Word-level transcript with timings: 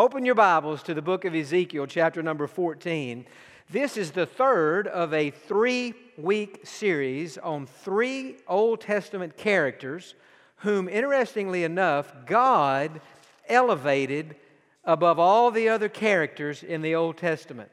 Open 0.00 0.24
your 0.24 0.34
Bibles 0.34 0.82
to 0.84 0.94
the 0.94 1.02
book 1.02 1.26
of 1.26 1.34
Ezekiel, 1.34 1.86
chapter 1.86 2.22
number 2.22 2.46
14. 2.46 3.26
This 3.68 3.98
is 3.98 4.12
the 4.12 4.24
third 4.24 4.88
of 4.88 5.12
a 5.12 5.28
three 5.28 5.92
week 6.16 6.60
series 6.64 7.36
on 7.36 7.66
three 7.66 8.36
Old 8.48 8.80
Testament 8.80 9.36
characters 9.36 10.14
whom, 10.60 10.88
interestingly 10.88 11.64
enough, 11.64 12.14
God 12.24 13.02
elevated 13.46 14.36
above 14.86 15.18
all 15.18 15.50
the 15.50 15.68
other 15.68 15.90
characters 15.90 16.62
in 16.62 16.80
the 16.80 16.94
Old 16.94 17.18
Testament. 17.18 17.70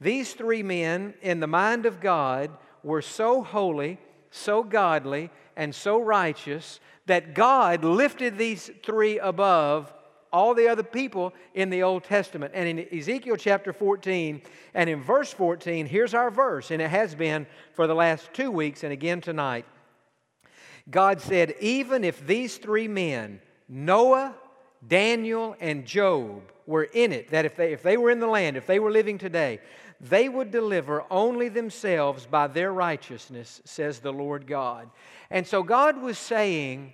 These 0.00 0.32
three 0.32 0.62
men, 0.62 1.12
in 1.20 1.40
the 1.40 1.46
mind 1.46 1.84
of 1.84 2.00
God, 2.00 2.52
were 2.82 3.02
so 3.02 3.42
holy, 3.42 3.98
so 4.30 4.62
godly, 4.62 5.28
and 5.56 5.74
so 5.74 6.00
righteous 6.00 6.80
that 7.04 7.34
God 7.34 7.84
lifted 7.84 8.38
these 8.38 8.70
three 8.82 9.18
above 9.18 9.92
all 10.32 10.54
the 10.54 10.68
other 10.68 10.82
people 10.82 11.34
in 11.54 11.70
the 11.70 11.82
Old 11.82 12.04
Testament. 12.04 12.52
And 12.54 12.78
in 12.78 12.98
Ezekiel 12.98 13.36
chapter 13.36 13.72
14 13.72 14.42
and 14.74 14.90
in 14.90 15.02
verse 15.02 15.32
14, 15.32 15.86
here's 15.86 16.14
our 16.14 16.30
verse, 16.30 16.70
and 16.70 16.82
it 16.82 16.90
has 16.90 17.14
been 17.14 17.46
for 17.74 17.86
the 17.86 17.94
last 17.94 18.32
two 18.32 18.50
weeks 18.50 18.84
and 18.84 18.92
again 18.92 19.20
tonight. 19.20 19.64
God 20.90 21.20
said, 21.20 21.54
Even 21.60 22.04
if 22.04 22.26
these 22.26 22.58
three 22.58 22.88
men, 22.88 23.40
Noah, 23.68 24.34
Daniel, 24.86 25.56
and 25.60 25.84
Job, 25.84 26.42
were 26.66 26.84
in 26.84 27.12
it, 27.12 27.30
that 27.30 27.44
if 27.44 27.56
they, 27.56 27.72
if 27.72 27.82
they 27.82 27.96
were 27.96 28.10
in 28.10 28.20
the 28.20 28.26
land, 28.26 28.56
if 28.56 28.66
they 28.66 28.78
were 28.78 28.90
living 28.90 29.18
today, 29.18 29.60
they 30.00 30.28
would 30.28 30.50
deliver 30.50 31.04
only 31.10 31.48
themselves 31.48 32.26
by 32.26 32.46
their 32.46 32.72
righteousness, 32.72 33.62
says 33.64 34.00
the 34.00 34.12
Lord 34.12 34.46
God. 34.46 34.90
And 35.30 35.46
so 35.46 35.62
God 35.62 36.00
was 36.00 36.18
saying, 36.18 36.92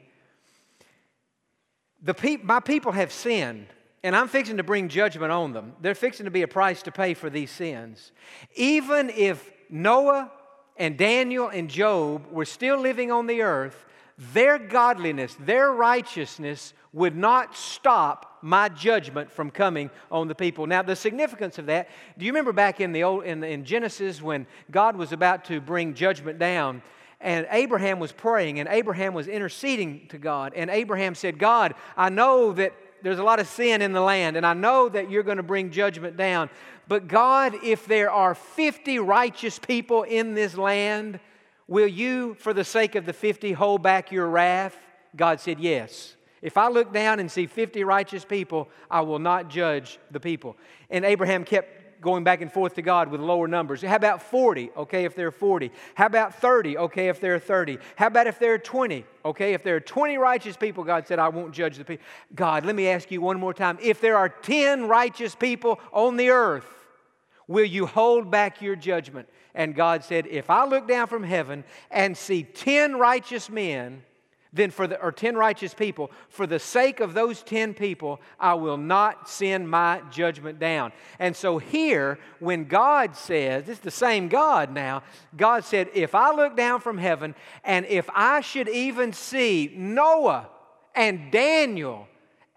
the 2.02 2.14
pe- 2.14 2.38
my 2.42 2.60
people 2.60 2.92
have 2.92 3.12
sinned, 3.12 3.66
and 4.02 4.16
I'm 4.16 4.28
fixing 4.28 4.56
to 4.56 4.62
bring 4.62 4.88
judgment 4.88 5.32
on 5.32 5.52
them. 5.52 5.74
They're 5.80 5.94
fixing 5.94 6.24
to 6.24 6.30
be 6.30 6.42
a 6.42 6.48
price 6.48 6.82
to 6.82 6.92
pay 6.92 7.14
for 7.14 7.30
these 7.30 7.50
sins. 7.50 8.12
Even 8.54 9.10
if 9.10 9.50
Noah 9.70 10.30
and 10.76 10.98
Daniel 10.98 11.48
and 11.48 11.70
Job 11.70 12.26
were 12.30 12.44
still 12.44 12.78
living 12.78 13.12
on 13.12 13.26
the 13.26 13.42
earth, 13.42 13.86
their 14.32 14.58
godliness, 14.58 15.36
their 15.38 15.72
righteousness 15.72 16.74
would 16.92 17.16
not 17.16 17.56
stop 17.56 18.38
my 18.42 18.68
judgment 18.68 19.30
from 19.30 19.50
coming 19.50 19.90
on 20.10 20.28
the 20.28 20.34
people. 20.34 20.66
Now, 20.66 20.82
the 20.82 20.96
significance 20.96 21.58
of 21.58 21.66
that, 21.66 21.88
do 22.18 22.26
you 22.26 22.32
remember 22.32 22.52
back 22.52 22.80
in 22.80 22.92
the 22.92 23.04
old 23.04 23.24
in, 23.24 23.42
in 23.42 23.64
Genesis 23.64 24.20
when 24.20 24.46
God 24.70 24.96
was 24.96 25.12
about 25.12 25.44
to 25.46 25.60
bring 25.60 25.94
judgment 25.94 26.38
down? 26.38 26.82
And 27.22 27.46
Abraham 27.50 27.98
was 27.98 28.12
praying, 28.12 28.58
and 28.58 28.68
Abraham 28.68 29.14
was 29.14 29.28
interceding 29.28 30.06
to 30.08 30.18
God. 30.18 30.52
And 30.54 30.68
Abraham 30.70 31.14
said, 31.14 31.38
God, 31.38 31.74
I 31.96 32.08
know 32.10 32.52
that 32.52 32.74
there's 33.02 33.18
a 33.18 33.24
lot 33.24 33.40
of 33.40 33.46
sin 33.46 33.82
in 33.82 33.92
the 33.92 34.00
land, 34.00 34.36
and 34.36 34.44
I 34.44 34.54
know 34.54 34.88
that 34.88 35.10
you're 35.10 35.22
going 35.22 35.36
to 35.36 35.42
bring 35.42 35.70
judgment 35.70 36.16
down. 36.16 36.50
But 36.88 37.08
God, 37.08 37.54
if 37.62 37.86
there 37.86 38.10
are 38.10 38.34
50 38.34 38.98
righteous 38.98 39.58
people 39.58 40.02
in 40.02 40.34
this 40.34 40.56
land, 40.56 41.20
will 41.68 41.86
you, 41.86 42.34
for 42.34 42.52
the 42.52 42.64
sake 42.64 42.94
of 42.94 43.06
the 43.06 43.12
50, 43.12 43.52
hold 43.52 43.82
back 43.82 44.12
your 44.12 44.28
wrath? 44.28 44.76
God 45.16 45.40
said, 45.40 45.60
Yes. 45.60 46.16
If 46.42 46.56
I 46.56 46.68
look 46.68 46.92
down 46.92 47.20
and 47.20 47.30
see 47.30 47.46
50 47.46 47.84
righteous 47.84 48.24
people, 48.24 48.68
I 48.90 49.02
will 49.02 49.20
not 49.20 49.48
judge 49.48 50.00
the 50.10 50.18
people. 50.18 50.56
And 50.90 51.04
Abraham 51.04 51.44
kept 51.44 51.81
going 52.02 52.24
back 52.24 52.42
and 52.42 52.52
forth 52.52 52.74
to 52.74 52.82
God 52.82 53.08
with 53.08 53.20
lower 53.20 53.48
numbers. 53.48 53.80
How 53.80 53.96
about 53.96 54.20
40? 54.20 54.70
Okay, 54.76 55.04
if 55.04 55.14
there 55.14 55.28
are 55.28 55.30
40. 55.30 55.70
How 55.94 56.06
about 56.06 56.34
30? 56.34 56.76
Okay, 56.76 57.08
if 57.08 57.20
there 57.20 57.34
are 57.34 57.38
30. 57.38 57.78
How 57.96 58.08
about 58.08 58.26
if 58.26 58.38
there 58.38 58.54
are 58.54 58.58
20? 58.58 59.04
Okay, 59.24 59.54
if 59.54 59.62
there 59.62 59.76
are 59.76 59.80
20 59.80 60.18
righteous 60.18 60.56
people, 60.56 60.84
God 60.84 61.06
said, 61.06 61.18
I 61.18 61.28
won't 61.28 61.52
judge 61.52 61.78
the 61.78 61.84
people. 61.84 62.04
God, 62.34 62.66
let 62.66 62.74
me 62.74 62.88
ask 62.88 63.10
you 63.10 63.20
one 63.20 63.38
more 63.38 63.54
time. 63.54 63.78
If 63.80 64.00
there 64.00 64.18
are 64.18 64.28
10 64.28 64.88
righteous 64.88 65.34
people 65.34 65.80
on 65.92 66.16
the 66.16 66.30
earth, 66.30 66.66
will 67.46 67.64
you 67.64 67.86
hold 67.86 68.30
back 68.30 68.60
your 68.60 68.76
judgment? 68.76 69.28
And 69.54 69.74
God 69.74 70.02
said, 70.04 70.26
If 70.26 70.50
I 70.50 70.64
look 70.64 70.88
down 70.88 71.06
from 71.06 71.22
heaven 71.22 71.64
and 71.90 72.16
see 72.16 72.42
10 72.42 72.96
righteous 72.96 73.48
men, 73.48 74.02
then 74.52 74.70
for 74.70 74.86
the, 74.86 75.00
or 75.00 75.12
10 75.12 75.36
righteous 75.36 75.72
people, 75.72 76.10
for 76.28 76.46
the 76.46 76.58
sake 76.58 77.00
of 77.00 77.14
those 77.14 77.42
10 77.42 77.72
people, 77.74 78.20
I 78.38 78.54
will 78.54 78.76
not 78.76 79.28
send 79.28 79.68
my 79.68 80.02
judgment 80.10 80.58
down. 80.58 80.92
And 81.18 81.34
so 81.34 81.58
here, 81.58 82.18
when 82.38 82.64
God 82.64 83.16
says, 83.16 83.68
it's 83.68 83.80
the 83.80 83.90
same 83.90 84.28
God 84.28 84.72
now, 84.72 85.02
God 85.36 85.64
said, 85.64 85.88
if 85.94 86.14
I 86.14 86.34
look 86.34 86.56
down 86.56 86.80
from 86.80 86.98
heaven 86.98 87.34
and 87.64 87.86
if 87.86 88.08
I 88.14 88.42
should 88.42 88.68
even 88.68 89.12
see 89.12 89.72
Noah 89.74 90.48
and 90.94 91.32
Daniel, 91.32 92.06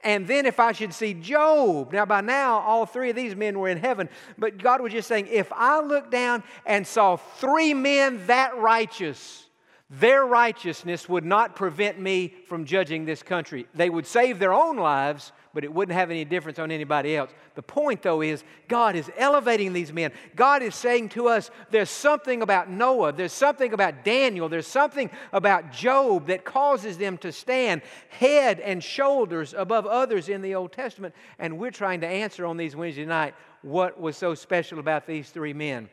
and 0.03 0.27
then 0.27 0.45
if 0.45 0.59
I 0.59 0.73
should 0.73 0.93
see 0.93 1.13
Job, 1.13 1.93
now 1.93 2.05
by 2.05 2.21
now 2.21 2.59
all 2.59 2.85
three 2.85 3.09
of 3.09 3.15
these 3.15 3.35
men 3.35 3.57
were 3.57 3.69
in 3.69 3.77
heaven, 3.77 4.09
but 4.37 4.57
God 4.57 4.81
was 4.81 4.91
just 4.91 5.07
saying, 5.07 5.27
if 5.27 5.51
I 5.53 5.79
look 5.79 6.11
down 6.11 6.43
and 6.65 6.85
saw 6.85 7.15
three 7.15 7.73
men 7.73 8.27
that 8.27 8.57
righteous, 8.57 9.44
their 9.89 10.25
righteousness 10.25 11.07
would 11.07 11.23
not 11.23 11.55
prevent 11.55 11.99
me 11.99 12.33
from 12.47 12.65
judging 12.65 13.05
this 13.05 13.21
country. 13.21 13.67
They 13.75 13.91
would 13.91 14.07
save 14.07 14.39
their 14.39 14.53
own 14.53 14.77
lives, 14.77 15.31
but 15.53 15.63
it 15.63 15.71
wouldn't 15.71 15.95
have 15.95 16.09
any 16.09 16.25
difference 16.25 16.57
on 16.57 16.71
anybody 16.71 17.15
else. 17.15 17.29
The 17.53 17.61
point, 17.61 18.01
though, 18.01 18.21
is 18.21 18.43
God 18.67 18.95
is 18.95 19.11
elevating 19.15 19.73
these 19.73 19.93
men. 19.93 20.11
God 20.35 20.63
is 20.63 20.73
saying 20.73 21.09
to 21.09 21.27
us, 21.27 21.51
there's 21.69 21.91
something 21.91 22.41
about 22.41 22.67
Noah, 22.67 23.13
there's 23.13 23.31
something 23.31 23.73
about 23.73 24.03
Daniel, 24.03 24.49
there's 24.49 24.65
something 24.65 25.11
about 25.31 25.71
Job 25.71 26.27
that 26.27 26.45
causes 26.45 26.97
them 26.97 27.19
to 27.19 27.31
stand 27.31 27.83
head 28.09 28.59
and 28.61 28.83
shoulders 28.83 29.53
above 29.55 29.85
others 29.85 30.29
in 30.29 30.41
the 30.41 30.55
Old 30.55 30.71
Testament. 30.71 31.13
And 31.37 31.59
we're 31.59 31.69
trying 31.69 32.01
to 32.01 32.07
answer 32.07 32.47
on 32.47 32.57
these 32.57 32.75
Wednesday 32.75 33.05
night 33.05 33.35
what 33.61 34.01
was 34.01 34.17
so 34.17 34.33
special 34.33 34.79
about 34.79 35.05
these 35.05 35.29
three 35.29 35.53
men 35.53 35.89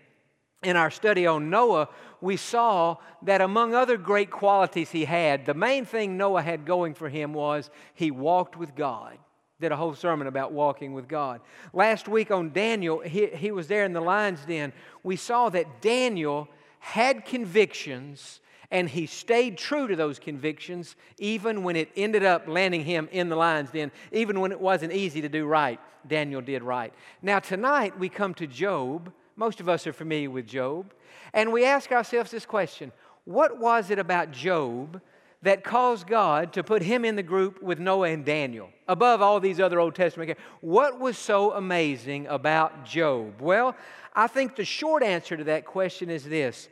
in 0.63 0.77
our 0.77 0.91
study 0.91 1.27
on 1.27 1.51
Noah, 1.51 1.89
we 2.21 2.37
saw 2.37 2.97
that 3.23 3.41
among 3.41 3.75
other 3.75 3.97
great 3.97 4.31
qualities 4.31 4.91
he 4.91 5.05
had, 5.05 5.45
the 5.45 5.55
main 5.55 5.85
thing 5.85 6.17
Noah 6.17 6.43
had 6.43 6.65
going 6.65 6.95
for 6.95 7.09
him 7.09 7.35
was 7.35 7.71
he 7.95 8.11
walked 8.11 8.57
with 8.57 8.75
God. 8.75 9.19
Did 9.61 9.73
a 9.73 9.77
whole 9.77 9.95
sermon 9.95 10.27
about 10.27 10.53
walking 10.53 10.93
with 10.93 11.09
God. 11.09 11.41
Last 11.73 12.09
week 12.09 12.31
on 12.31 12.53
Daniel, 12.53 13.01
he, 13.01 13.27
he 13.27 13.53
was 13.53 13.69
there 13.69 13.85
in 13.85 13.93
the 13.93 14.01
lion's 14.01 14.45
den. 14.45 14.73
We 15.03 15.17
saw 15.17 15.49
that 15.51 15.81
Daniel 15.81 16.49
had 16.81 17.25
convictions 17.25 18.41
and 18.73 18.89
he 18.89 19.07
stayed 19.07 19.59
true 19.59 19.87
to 19.87 19.95
those 19.95 20.19
convictions 20.19 20.97
even 21.19 21.63
when 21.63 21.77
it 21.77 21.91
ended 21.95 22.25
up 22.25 22.49
landing 22.49 22.85
him 22.85 23.09
in 23.13 23.29
the 23.29 23.37
lion's 23.37 23.71
den, 23.71 23.93
even 24.11 24.41
when 24.41 24.51
it 24.51 24.61
wasn't 24.61 24.93
easy 24.93 25.21
to 25.21 25.29
do 25.29 25.45
right. 25.45 25.79
Daniel 26.09 26.41
did 26.41 26.63
right. 26.63 26.93
Now, 27.21 27.39
tonight 27.39 27.99
we 27.99 28.09
come 28.09 28.35
to 28.35 28.47
Job 28.47 29.13
most 29.43 29.61
of 29.61 29.69
us 29.69 29.89
are 29.89 29.93
familiar 29.93 30.31
with 30.31 30.47
Job. 30.47 30.95
And 31.35 31.53
we 31.53 31.65
ask 31.65 31.91
ourselves 31.91 32.31
this 32.31 32.47
question 32.47 32.93
What 33.25 33.59
was 33.59 33.91
it 33.91 33.99
about 33.99 34.31
Job 34.31 35.01
that 35.43 35.65
caused 35.65 36.07
God 36.07 36.53
to 36.53 36.63
put 36.63 36.81
him 36.81 37.05
in 37.05 37.17
the 37.17 37.25
group 37.25 37.61
with 37.61 37.81
Noah 37.81 38.11
and 38.11 38.25
Daniel 38.25 38.69
above 38.87 39.21
all 39.21 39.41
these 39.41 39.59
other 39.59 39.81
Old 39.81 39.97
Testament 39.97 40.29
characters? 40.29 40.47
What 40.61 41.01
was 41.01 41.19
so 41.19 41.55
amazing 41.55 42.29
about 42.29 42.85
Job? 42.85 43.41
Well, 43.41 43.75
I 44.15 44.29
think 44.29 44.55
the 44.55 44.65
short 44.65 45.03
answer 45.03 45.37
to 45.37 45.45
that 45.45 45.67
question 45.67 46.09
is 46.09 46.23
this 46.23 46.69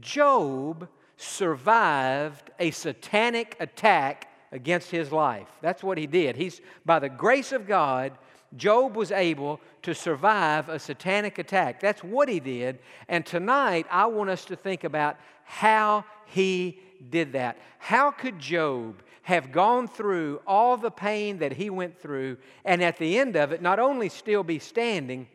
Job 0.00 0.88
survived 1.16 2.50
a 2.58 2.70
satanic 2.70 3.56
attack 3.60 4.28
against 4.52 4.90
his 4.90 5.10
life. 5.10 5.48
That's 5.62 5.82
what 5.82 5.96
he 5.96 6.06
did. 6.06 6.36
He's, 6.36 6.60
by 6.84 6.98
the 6.98 7.08
grace 7.08 7.52
of 7.52 7.66
God, 7.66 8.12
Job 8.56 8.96
was 8.96 9.12
able 9.12 9.60
to 9.82 9.94
survive 9.94 10.68
a 10.68 10.78
satanic 10.78 11.38
attack. 11.38 11.80
That's 11.80 12.02
what 12.02 12.28
he 12.28 12.40
did. 12.40 12.80
And 13.08 13.24
tonight, 13.24 13.86
I 13.90 14.06
want 14.06 14.30
us 14.30 14.44
to 14.46 14.56
think 14.56 14.84
about 14.84 15.16
how 15.44 16.04
he 16.26 16.78
did 17.10 17.32
that. 17.32 17.58
How 17.78 18.10
could 18.10 18.38
Job 18.38 19.02
have 19.22 19.52
gone 19.52 19.86
through 19.86 20.40
all 20.46 20.76
the 20.76 20.90
pain 20.90 21.38
that 21.38 21.52
he 21.52 21.70
went 21.70 22.00
through 22.00 22.36
and 22.64 22.82
at 22.82 22.98
the 22.98 23.18
end 23.18 23.36
of 23.36 23.52
it 23.52 23.62
not 23.62 23.78
only 23.78 24.08
still 24.08 24.42
be 24.42 24.58
standing, 24.58 25.28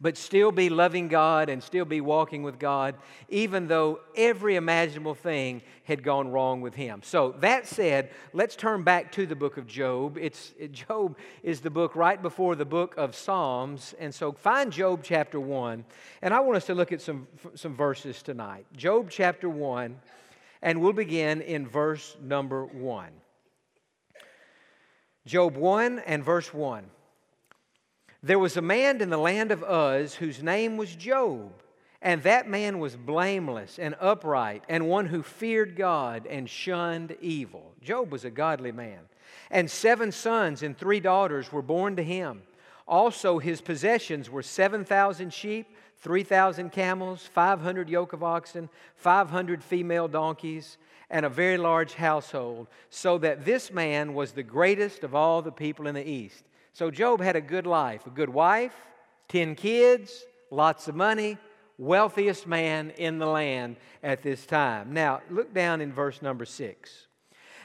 but 0.00 0.18
still 0.18 0.52
be 0.52 0.68
loving 0.68 1.08
God 1.08 1.48
and 1.48 1.62
still 1.62 1.86
be 1.86 2.02
walking 2.02 2.42
with 2.42 2.58
God, 2.58 2.96
even 3.30 3.66
though 3.66 4.00
every 4.14 4.56
imaginable 4.56 5.14
thing 5.14 5.62
had 5.84 6.02
gone 6.02 6.30
wrong 6.30 6.60
with 6.60 6.74
him. 6.74 7.00
So, 7.02 7.34
that 7.40 7.66
said, 7.66 8.10
let's 8.34 8.56
turn 8.56 8.82
back 8.82 9.10
to 9.12 9.24
the 9.24 9.36
book 9.36 9.56
of 9.56 9.66
Job. 9.66 10.18
It's, 10.20 10.52
Job 10.70 11.16
is 11.42 11.60
the 11.60 11.70
book 11.70 11.96
right 11.96 12.20
before 12.20 12.56
the 12.56 12.66
book 12.66 12.94
of 12.98 13.16
Psalms. 13.16 13.94
And 13.98 14.14
so, 14.14 14.32
find 14.32 14.70
Job 14.70 15.00
chapter 15.02 15.40
1. 15.40 15.84
And 16.20 16.34
I 16.34 16.40
want 16.40 16.56
us 16.56 16.66
to 16.66 16.74
look 16.74 16.92
at 16.92 17.00
some, 17.00 17.26
some 17.54 17.74
verses 17.74 18.22
tonight. 18.22 18.66
Job 18.76 19.08
chapter 19.08 19.48
1, 19.48 19.96
and 20.60 20.82
we'll 20.82 20.92
begin 20.92 21.40
in 21.40 21.66
verse 21.66 22.16
number 22.22 22.66
1. 22.66 23.08
Job 25.24 25.56
1 25.56 26.00
and 26.00 26.22
verse 26.22 26.52
1. 26.52 26.84
There 28.22 28.38
was 28.38 28.56
a 28.56 28.62
man 28.62 29.00
in 29.00 29.10
the 29.10 29.18
land 29.18 29.52
of 29.52 29.62
Uz 29.62 30.14
whose 30.14 30.42
name 30.42 30.76
was 30.76 30.94
Job, 30.94 31.52
and 32.02 32.22
that 32.22 32.48
man 32.48 32.78
was 32.78 32.96
blameless 32.96 33.78
and 33.78 33.94
upright, 34.00 34.64
and 34.68 34.88
one 34.88 35.06
who 35.06 35.22
feared 35.22 35.76
God 35.76 36.26
and 36.26 36.48
shunned 36.48 37.16
evil. 37.20 37.72
Job 37.82 38.12
was 38.12 38.24
a 38.24 38.30
godly 38.30 38.72
man. 38.72 39.00
And 39.50 39.70
seven 39.70 40.12
sons 40.12 40.62
and 40.62 40.76
three 40.76 41.00
daughters 41.00 41.52
were 41.52 41.62
born 41.62 41.96
to 41.96 42.02
him. 42.02 42.42
Also, 42.88 43.38
his 43.38 43.60
possessions 43.60 44.30
were 44.30 44.42
7,000 44.42 45.32
sheep, 45.32 45.66
3,000 45.98 46.70
camels, 46.70 47.28
500 47.32 47.88
yoke 47.88 48.12
of 48.12 48.22
oxen, 48.22 48.68
500 48.96 49.62
female 49.62 50.08
donkeys, 50.08 50.78
and 51.10 51.24
a 51.24 51.30
very 51.30 51.56
large 51.56 51.94
household, 51.94 52.66
so 52.90 53.18
that 53.18 53.44
this 53.44 53.72
man 53.72 54.14
was 54.14 54.32
the 54.32 54.42
greatest 54.42 55.04
of 55.04 55.14
all 55.14 55.42
the 55.42 55.52
people 55.52 55.86
in 55.86 55.94
the 55.94 56.08
East. 56.08 56.44
So, 56.76 56.90
Job 56.90 57.22
had 57.22 57.36
a 57.36 57.40
good 57.40 57.66
life, 57.66 58.06
a 58.06 58.10
good 58.10 58.28
wife, 58.28 58.74
10 59.28 59.54
kids, 59.54 60.26
lots 60.50 60.88
of 60.88 60.94
money, 60.94 61.38
wealthiest 61.78 62.46
man 62.46 62.90
in 62.98 63.18
the 63.18 63.24
land 63.24 63.76
at 64.02 64.22
this 64.22 64.44
time. 64.44 64.92
Now, 64.92 65.22
look 65.30 65.54
down 65.54 65.80
in 65.80 65.90
verse 65.90 66.20
number 66.20 66.44
6. 66.44 67.06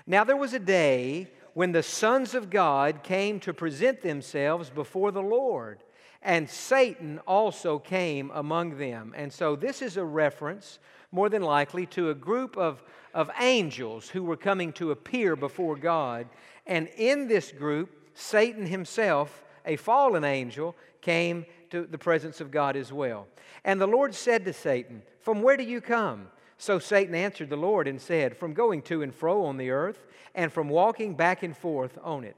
Now, 0.07 0.23
there 0.23 0.37
was 0.37 0.53
a 0.53 0.59
day 0.59 1.27
when 1.55 1.73
the 1.73 1.83
sons 1.83 2.33
of 2.33 2.49
God 2.49 3.03
came 3.03 3.41
to 3.41 3.53
present 3.53 4.01
themselves 4.01 4.69
before 4.69 5.11
the 5.11 5.21
Lord, 5.21 5.83
and 6.21 6.49
Satan 6.49 7.19
also 7.27 7.79
came 7.79 8.31
among 8.33 8.77
them. 8.77 9.13
And 9.13 9.33
so, 9.33 9.57
this 9.57 9.81
is 9.81 9.97
a 9.97 10.05
reference, 10.05 10.79
more 11.11 11.27
than 11.27 11.41
likely, 11.41 11.85
to 11.87 12.11
a 12.11 12.15
group 12.15 12.55
of, 12.55 12.81
of 13.13 13.29
angels 13.41 14.07
who 14.07 14.23
were 14.23 14.37
coming 14.37 14.71
to 14.71 14.91
appear 14.91 15.35
before 15.35 15.75
God. 15.75 16.29
And 16.65 16.87
in 16.95 17.27
this 17.27 17.51
group, 17.51 17.97
Satan 18.13 18.65
himself, 18.65 19.43
a 19.65 19.75
fallen 19.75 20.23
angel, 20.23 20.75
came 21.01 21.45
to 21.69 21.85
the 21.85 21.97
presence 21.97 22.41
of 22.41 22.51
God 22.51 22.75
as 22.75 22.91
well. 22.93 23.27
And 23.63 23.79
the 23.79 23.87
Lord 23.87 24.13
said 24.13 24.45
to 24.45 24.53
Satan, 24.53 25.01
From 25.19 25.41
where 25.41 25.57
do 25.57 25.63
you 25.63 25.81
come? 25.81 26.27
So 26.57 26.77
Satan 26.77 27.15
answered 27.15 27.49
the 27.49 27.57
Lord 27.57 27.87
and 27.87 27.99
said, 27.99 28.37
From 28.37 28.53
going 28.53 28.83
to 28.83 29.01
and 29.01 29.13
fro 29.13 29.45
on 29.45 29.57
the 29.57 29.71
earth, 29.71 30.05
and 30.35 30.51
from 30.51 30.69
walking 30.69 31.15
back 31.15 31.43
and 31.43 31.55
forth 31.55 31.97
on 32.03 32.23
it. 32.23 32.35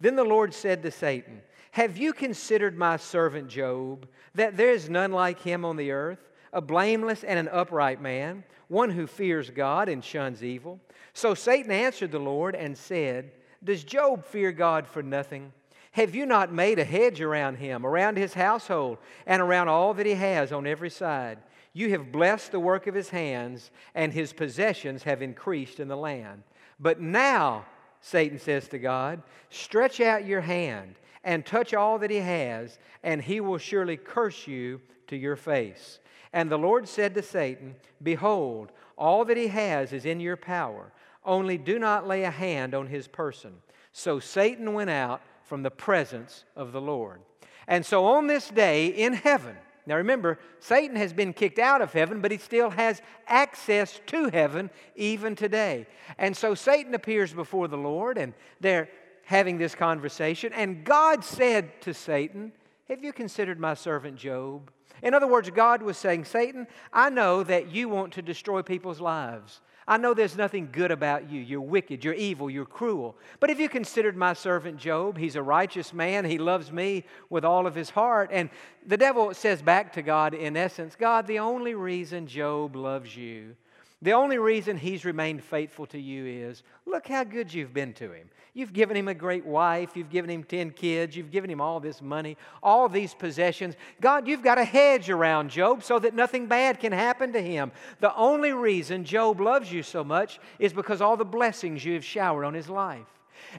Then 0.00 0.16
the 0.16 0.24
Lord 0.24 0.52
said 0.52 0.82
to 0.82 0.90
Satan, 0.90 1.42
Have 1.72 1.96
you 1.96 2.12
considered 2.12 2.76
my 2.76 2.96
servant 2.96 3.48
Job, 3.48 4.06
that 4.34 4.56
there 4.56 4.70
is 4.70 4.90
none 4.90 5.12
like 5.12 5.40
him 5.40 5.64
on 5.64 5.76
the 5.76 5.90
earth, 5.90 6.30
a 6.52 6.60
blameless 6.60 7.24
and 7.24 7.38
an 7.38 7.48
upright 7.48 8.00
man, 8.00 8.44
one 8.68 8.90
who 8.90 9.06
fears 9.06 9.50
God 9.50 9.88
and 9.88 10.04
shuns 10.04 10.42
evil? 10.42 10.80
So 11.14 11.34
Satan 11.34 11.70
answered 11.70 12.10
the 12.10 12.18
Lord 12.18 12.54
and 12.54 12.76
said, 12.76 13.30
Does 13.64 13.84
Job 13.84 14.24
fear 14.24 14.52
God 14.52 14.86
for 14.86 15.02
nothing? 15.02 15.52
Have 15.92 16.14
you 16.14 16.24
not 16.24 16.52
made 16.52 16.78
a 16.78 16.84
hedge 16.84 17.20
around 17.20 17.56
him, 17.56 17.84
around 17.84 18.16
his 18.16 18.34
household, 18.34 18.98
and 19.26 19.42
around 19.42 19.68
all 19.68 19.92
that 19.94 20.06
he 20.06 20.14
has 20.14 20.50
on 20.52 20.66
every 20.66 20.90
side? 20.90 21.38
You 21.74 21.90
have 21.90 22.12
blessed 22.12 22.52
the 22.52 22.60
work 22.60 22.86
of 22.86 22.94
his 22.94 23.10
hands, 23.10 23.70
and 23.94 24.12
his 24.12 24.32
possessions 24.32 25.02
have 25.04 25.22
increased 25.22 25.80
in 25.80 25.88
the 25.88 25.96
land. 25.96 26.42
But 26.80 27.00
now, 27.00 27.66
Satan 28.00 28.38
says 28.38 28.68
to 28.68 28.78
God, 28.78 29.22
stretch 29.50 30.00
out 30.00 30.26
your 30.26 30.40
hand 30.40 30.96
and 31.24 31.46
touch 31.46 31.72
all 31.72 31.98
that 31.98 32.10
he 32.10 32.16
has, 32.16 32.78
and 33.02 33.22
he 33.22 33.40
will 33.40 33.58
surely 33.58 33.96
curse 33.96 34.46
you 34.46 34.80
to 35.06 35.16
your 35.16 35.36
face. 35.36 36.00
And 36.32 36.50
the 36.50 36.58
Lord 36.58 36.88
said 36.88 37.14
to 37.14 37.22
Satan, 37.22 37.76
Behold, 38.02 38.72
all 38.96 39.24
that 39.26 39.36
he 39.36 39.48
has 39.48 39.92
is 39.92 40.04
in 40.04 40.20
your 40.20 40.36
power, 40.36 40.92
only 41.24 41.58
do 41.58 41.78
not 41.78 42.06
lay 42.06 42.24
a 42.24 42.30
hand 42.30 42.74
on 42.74 42.86
his 42.86 43.08
person. 43.08 43.54
So 43.92 44.18
Satan 44.18 44.72
went 44.72 44.90
out 44.90 45.22
from 45.44 45.62
the 45.62 45.70
presence 45.70 46.44
of 46.56 46.72
the 46.72 46.80
Lord. 46.80 47.20
And 47.66 47.84
so 47.84 48.04
on 48.06 48.26
this 48.26 48.48
day 48.48 48.86
in 48.86 49.12
heaven, 49.12 49.56
now 49.86 49.96
remember, 49.96 50.38
Satan 50.60 50.96
has 50.96 51.12
been 51.12 51.32
kicked 51.32 51.58
out 51.58 51.82
of 51.82 51.92
heaven, 51.92 52.20
but 52.20 52.30
he 52.30 52.38
still 52.38 52.70
has 52.70 53.02
access 53.26 54.00
to 54.06 54.28
heaven 54.28 54.70
even 54.94 55.34
today. 55.34 55.86
And 56.18 56.36
so 56.36 56.54
Satan 56.54 56.94
appears 56.94 57.32
before 57.32 57.66
the 57.66 57.76
Lord, 57.76 58.16
and 58.16 58.32
they're 58.60 58.88
having 59.24 59.58
this 59.58 59.74
conversation. 59.74 60.52
And 60.52 60.84
God 60.84 61.24
said 61.24 61.80
to 61.82 61.92
Satan, 61.92 62.52
Have 62.88 63.02
you 63.02 63.12
considered 63.12 63.58
my 63.58 63.74
servant 63.74 64.16
Job? 64.16 64.70
In 65.02 65.14
other 65.14 65.26
words, 65.26 65.50
God 65.50 65.82
was 65.82 65.96
saying, 65.96 66.26
Satan, 66.26 66.68
I 66.92 67.10
know 67.10 67.42
that 67.42 67.72
you 67.72 67.88
want 67.88 68.12
to 68.14 68.22
destroy 68.22 68.62
people's 68.62 69.00
lives. 69.00 69.60
I 69.86 69.96
know 69.96 70.14
there's 70.14 70.36
nothing 70.36 70.68
good 70.70 70.90
about 70.90 71.30
you. 71.30 71.40
You're 71.40 71.60
wicked, 71.60 72.04
you're 72.04 72.14
evil, 72.14 72.48
you're 72.48 72.64
cruel. 72.64 73.16
But 73.40 73.50
if 73.50 73.58
you 73.58 73.68
considered 73.68 74.16
my 74.16 74.32
servant 74.32 74.76
Job, 74.76 75.18
he's 75.18 75.36
a 75.36 75.42
righteous 75.42 75.92
man, 75.92 76.24
he 76.24 76.38
loves 76.38 76.70
me 76.70 77.04
with 77.30 77.44
all 77.44 77.66
of 77.66 77.74
his 77.74 77.90
heart. 77.90 78.30
And 78.32 78.50
the 78.86 78.96
devil 78.96 79.34
says 79.34 79.60
back 79.60 79.92
to 79.94 80.02
God, 80.02 80.34
in 80.34 80.56
essence, 80.56 80.94
God, 80.94 81.26
the 81.26 81.40
only 81.40 81.74
reason 81.74 82.26
Job 82.26 82.76
loves 82.76 83.16
you 83.16 83.56
the 84.02 84.12
only 84.12 84.36
reason 84.36 84.76
he's 84.76 85.04
remained 85.04 85.44
faithful 85.44 85.86
to 85.86 85.98
you 85.98 86.26
is 86.26 86.64
look 86.86 87.06
how 87.06 87.22
good 87.22 87.54
you've 87.54 87.72
been 87.72 87.92
to 87.94 88.10
him. 88.10 88.28
You've 88.52 88.72
given 88.72 88.96
him 88.96 89.06
a 89.06 89.14
great 89.14 89.46
wife, 89.46 89.96
you've 89.96 90.10
given 90.10 90.28
him 90.28 90.42
10 90.42 90.72
kids, 90.72 91.16
you've 91.16 91.30
given 91.30 91.48
him 91.48 91.60
all 91.60 91.78
this 91.78 92.02
money, 92.02 92.36
all 92.64 92.88
these 92.88 93.14
possessions. 93.14 93.76
God, 94.00 94.26
you've 94.26 94.42
got 94.42 94.58
a 94.58 94.64
hedge 94.64 95.08
around 95.08 95.50
Job 95.50 95.84
so 95.84 96.00
that 96.00 96.14
nothing 96.14 96.48
bad 96.48 96.80
can 96.80 96.90
happen 96.90 97.32
to 97.32 97.40
him. 97.40 97.70
The 98.00 98.14
only 98.16 98.52
reason 98.52 99.04
Job 99.04 99.40
loves 99.40 99.72
you 99.72 99.84
so 99.84 100.02
much 100.02 100.40
is 100.58 100.72
because 100.72 101.00
all 101.00 101.16
the 101.16 101.24
blessings 101.24 101.84
you 101.84 101.94
have 101.94 102.04
showered 102.04 102.44
on 102.44 102.54
his 102.54 102.68
life. 102.68 103.06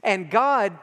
And 0.02 0.30
God, 0.30 0.78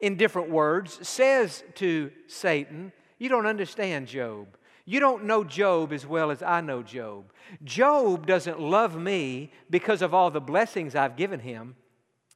in 0.00 0.16
different 0.16 0.50
words, 0.50 1.06
says 1.06 1.62
to 1.76 2.10
Satan, 2.26 2.92
You 3.18 3.28
don't 3.28 3.46
understand 3.46 4.08
Job. 4.08 4.48
You 4.86 5.00
don't 5.00 5.24
know 5.24 5.44
Job 5.44 5.92
as 5.92 6.06
well 6.06 6.30
as 6.30 6.42
I 6.42 6.60
know 6.60 6.82
Job. 6.82 7.32
Job 7.62 8.26
doesn't 8.26 8.60
love 8.60 8.96
me 8.96 9.50
because 9.70 10.02
of 10.02 10.12
all 10.12 10.30
the 10.30 10.40
blessings 10.40 10.94
I've 10.94 11.16
given 11.16 11.40
him. 11.40 11.76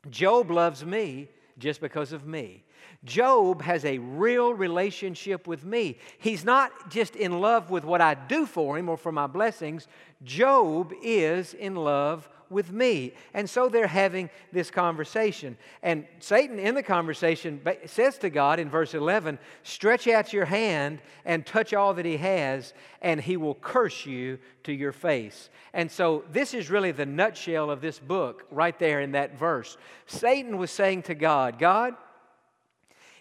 Job 0.08 0.50
loves 0.50 0.84
me 0.84 1.28
just 1.58 1.80
because 1.80 2.12
of 2.12 2.26
me. 2.26 2.64
Job 3.04 3.62
has 3.62 3.84
a 3.84 3.98
real 3.98 4.54
relationship 4.54 5.46
with 5.46 5.64
me. 5.64 5.98
He's 6.18 6.44
not 6.44 6.90
just 6.90 7.16
in 7.16 7.40
love 7.40 7.70
with 7.70 7.84
what 7.84 8.00
I 8.00 8.14
do 8.14 8.46
for 8.46 8.78
him 8.78 8.88
or 8.88 8.96
for 8.96 9.12
my 9.12 9.26
blessings. 9.26 9.86
Job 10.24 10.92
is 11.02 11.54
in 11.54 11.76
love 11.76 12.28
with 12.50 12.72
me. 12.72 13.14
And 13.34 13.48
so 13.48 13.68
they're 13.68 13.86
having 13.86 14.30
this 14.52 14.70
conversation. 14.70 15.56
And 15.82 16.06
Satan, 16.20 16.58
in 16.58 16.74
the 16.74 16.82
conversation, 16.82 17.60
says 17.86 18.18
to 18.18 18.30
God 18.30 18.58
in 18.58 18.68
verse 18.68 18.94
11, 18.94 19.38
Stretch 19.62 20.06
out 20.08 20.32
your 20.32 20.44
hand 20.44 21.00
and 21.24 21.44
touch 21.44 21.74
all 21.74 21.94
that 21.94 22.04
he 22.04 22.16
has, 22.16 22.74
and 23.02 23.20
he 23.20 23.36
will 23.36 23.54
curse 23.54 24.06
you 24.06 24.38
to 24.64 24.72
your 24.72 24.92
face. 24.92 25.50
And 25.72 25.90
so 25.90 26.24
this 26.32 26.54
is 26.54 26.70
really 26.70 26.92
the 26.92 27.06
nutshell 27.06 27.70
of 27.70 27.80
this 27.80 27.98
book 27.98 28.46
right 28.50 28.78
there 28.78 29.00
in 29.00 29.12
that 29.12 29.38
verse. 29.38 29.76
Satan 30.06 30.58
was 30.58 30.70
saying 30.70 31.02
to 31.02 31.14
God, 31.14 31.58
God, 31.58 31.94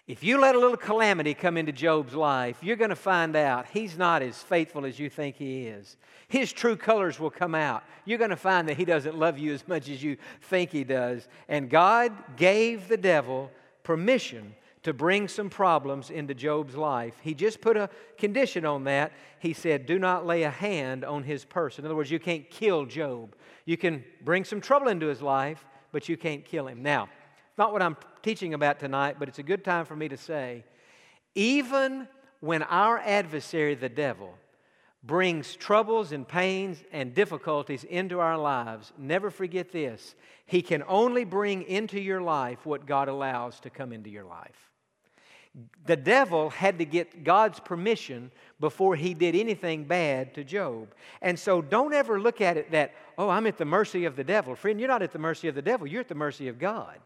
if 0.08 0.24
you 0.24 0.40
let 0.40 0.54
a 0.54 0.58
little 0.58 0.78
calamity 0.78 1.34
come 1.34 1.58
into 1.58 1.70
Job's 1.70 2.14
life, 2.14 2.56
you're 2.62 2.76
going 2.76 2.88
to 2.88 2.96
find 2.96 3.36
out 3.36 3.66
he's 3.66 3.98
not 3.98 4.22
as 4.22 4.42
faithful 4.42 4.86
as 4.86 4.98
you 4.98 5.10
think 5.10 5.36
he 5.36 5.66
is. 5.66 5.98
His 6.28 6.50
true 6.50 6.76
colors 6.76 7.20
will 7.20 7.30
come 7.30 7.54
out. 7.54 7.84
You're 8.06 8.16
going 8.16 8.30
to 8.30 8.36
find 8.36 8.66
that 8.70 8.78
he 8.78 8.86
doesn't 8.86 9.18
love 9.18 9.38
you 9.38 9.52
as 9.52 9.68
much 9.68 9.90
as 9.90 10.02
you 10.02 10.16
think 10.40 10.70
he 10.70 10.82
does. 10.82 11.28
And 11.46 11.68
God 11.68 12.12
gave 12.36 12.88
the 12.88 12.96
devil 12.96 13.50
permission 13.82 14.54
to 14.82 14.94
bring 14.94 15.28
some 15.28 15.50
problems 15.50 16.08
into 16.08 16.32
Job's 16.32 16.74
life. 16.74 17.14
He 17.20 17.34
just 17.34 17.60
put 17.60 17.76
a 17.76 17.90
condition 18.16 18.64
on 18.64 18.84
that. 18.84 19.12
He 19.40 19.52
said, 19.52 19.84
Do 19.84 19.98
not 19.98 20.24
lay 20.24 20.44
a 20.44 20.50
hand 20.50 21.04
on 21.04 21.22
his 21.22 21.44
person. 21.44 21.84
In 21.84 21.86
other 21.86 21.96
words, 21.96 22.10
you 22.10 22.18
can't 22.18 22.48
kill 22.48 22.86
Job. 22.86 23.36
You 23.66 23.76
can 23.76 24.02
bring 24.24 24.44
some 24.44 24.62
trouble 24.62 24.88
into 24.88 25.06
his 25.06 25.20
life, 25.20 25.66
but 25.92 26.08
you 26.08 26.16
can't 26.16 26.46
kill 26.46 26.66
him. 26.66 26.82
Now, 26.82 27.10
not 27.58 27.72
what 27.72 27.82
I'm 27.82 27.96
teaching 28.22 28.54
about 28.54 28.78
tonight, 28.78 29.16
but 29.18 29.28
it's 29.28 29.38
a 29.38 29.42
good 29.42 29.64
time 29.64 29.84
for 29.84 29.96
me 29.96 30.08
to 30.08 30.16
say 30.16 30.64
even 31.34 32.08
when 32.40 32.62
our 32.64 32.98
adversary, 32.98 33.74
the 33.74 33.88
devil, 33.88 34.34
brings 35.02 35.54
troubles 35.54 36.12
and 36.12 36.26
pains 36.26 36.82
and 36.92 37.14
difficulties 37.14 37.84
into 37.84 38.18
our 38.18 38.36
lives, 38.36 38.92
never 38.98 39.30
forget 39.30 39.70
this. 39.70 40.14
He 40.46 40.62
can 40.62 40.82
only 40.88 41.24
bring 41.24 41.62
into 41.62 42.00
your 42.00 42.20
life 42.20 42.66
what 42.66 42.86
God 42.86 43.08
allows 43.08 43.60
to 43.60 43.70
come 43.70 43.92
into 43.92 44.10
your 44.10 44.24
life. 44.24 44.70
The 45.86 45.96
devil 45.96 46.50
had 46.50 46.78
to 46.78 46.84
get 46.84 47.24
God's 47.24 47.58
permission 47.58 48.30
before 48.60 48.96
he 48.96 49.14
did 49.14 49.34
anything 49.34 49.84
bad 49.84 50.34
to 50.34 50.44
Job. 50.44 50.94
And 51.22 51.38
so 51.38 51.62
don't 51.62 51.94
ever 51.94 52.20
look 52.20 52.40
at 52.40 52.56
it 52.56 52.70
that, 52.72 52.94
oh, 53.16 53.28
I'm 53.28 53.46
at 53.46 53.58
the 53.58 53.64
mercy 53.64 54.04
of 54.04 54.14
the 54.14 54.24
devil. 54.24 54.54
Friend, 54.54 54.78
you're 54.78 54.88
not 54.88 55.02
at 55.02 55.12
the 55.12 55.18
mercy 55.18 55.48
of 55.48 55.54
the 55.54 55.62
devil, 55.62 55.86
you're 55.86 56.00
at 56.00 56.08
the 56.08 56.14
mercy 56.14 56.48
of 56.48 56.58
God. 56.58 56.98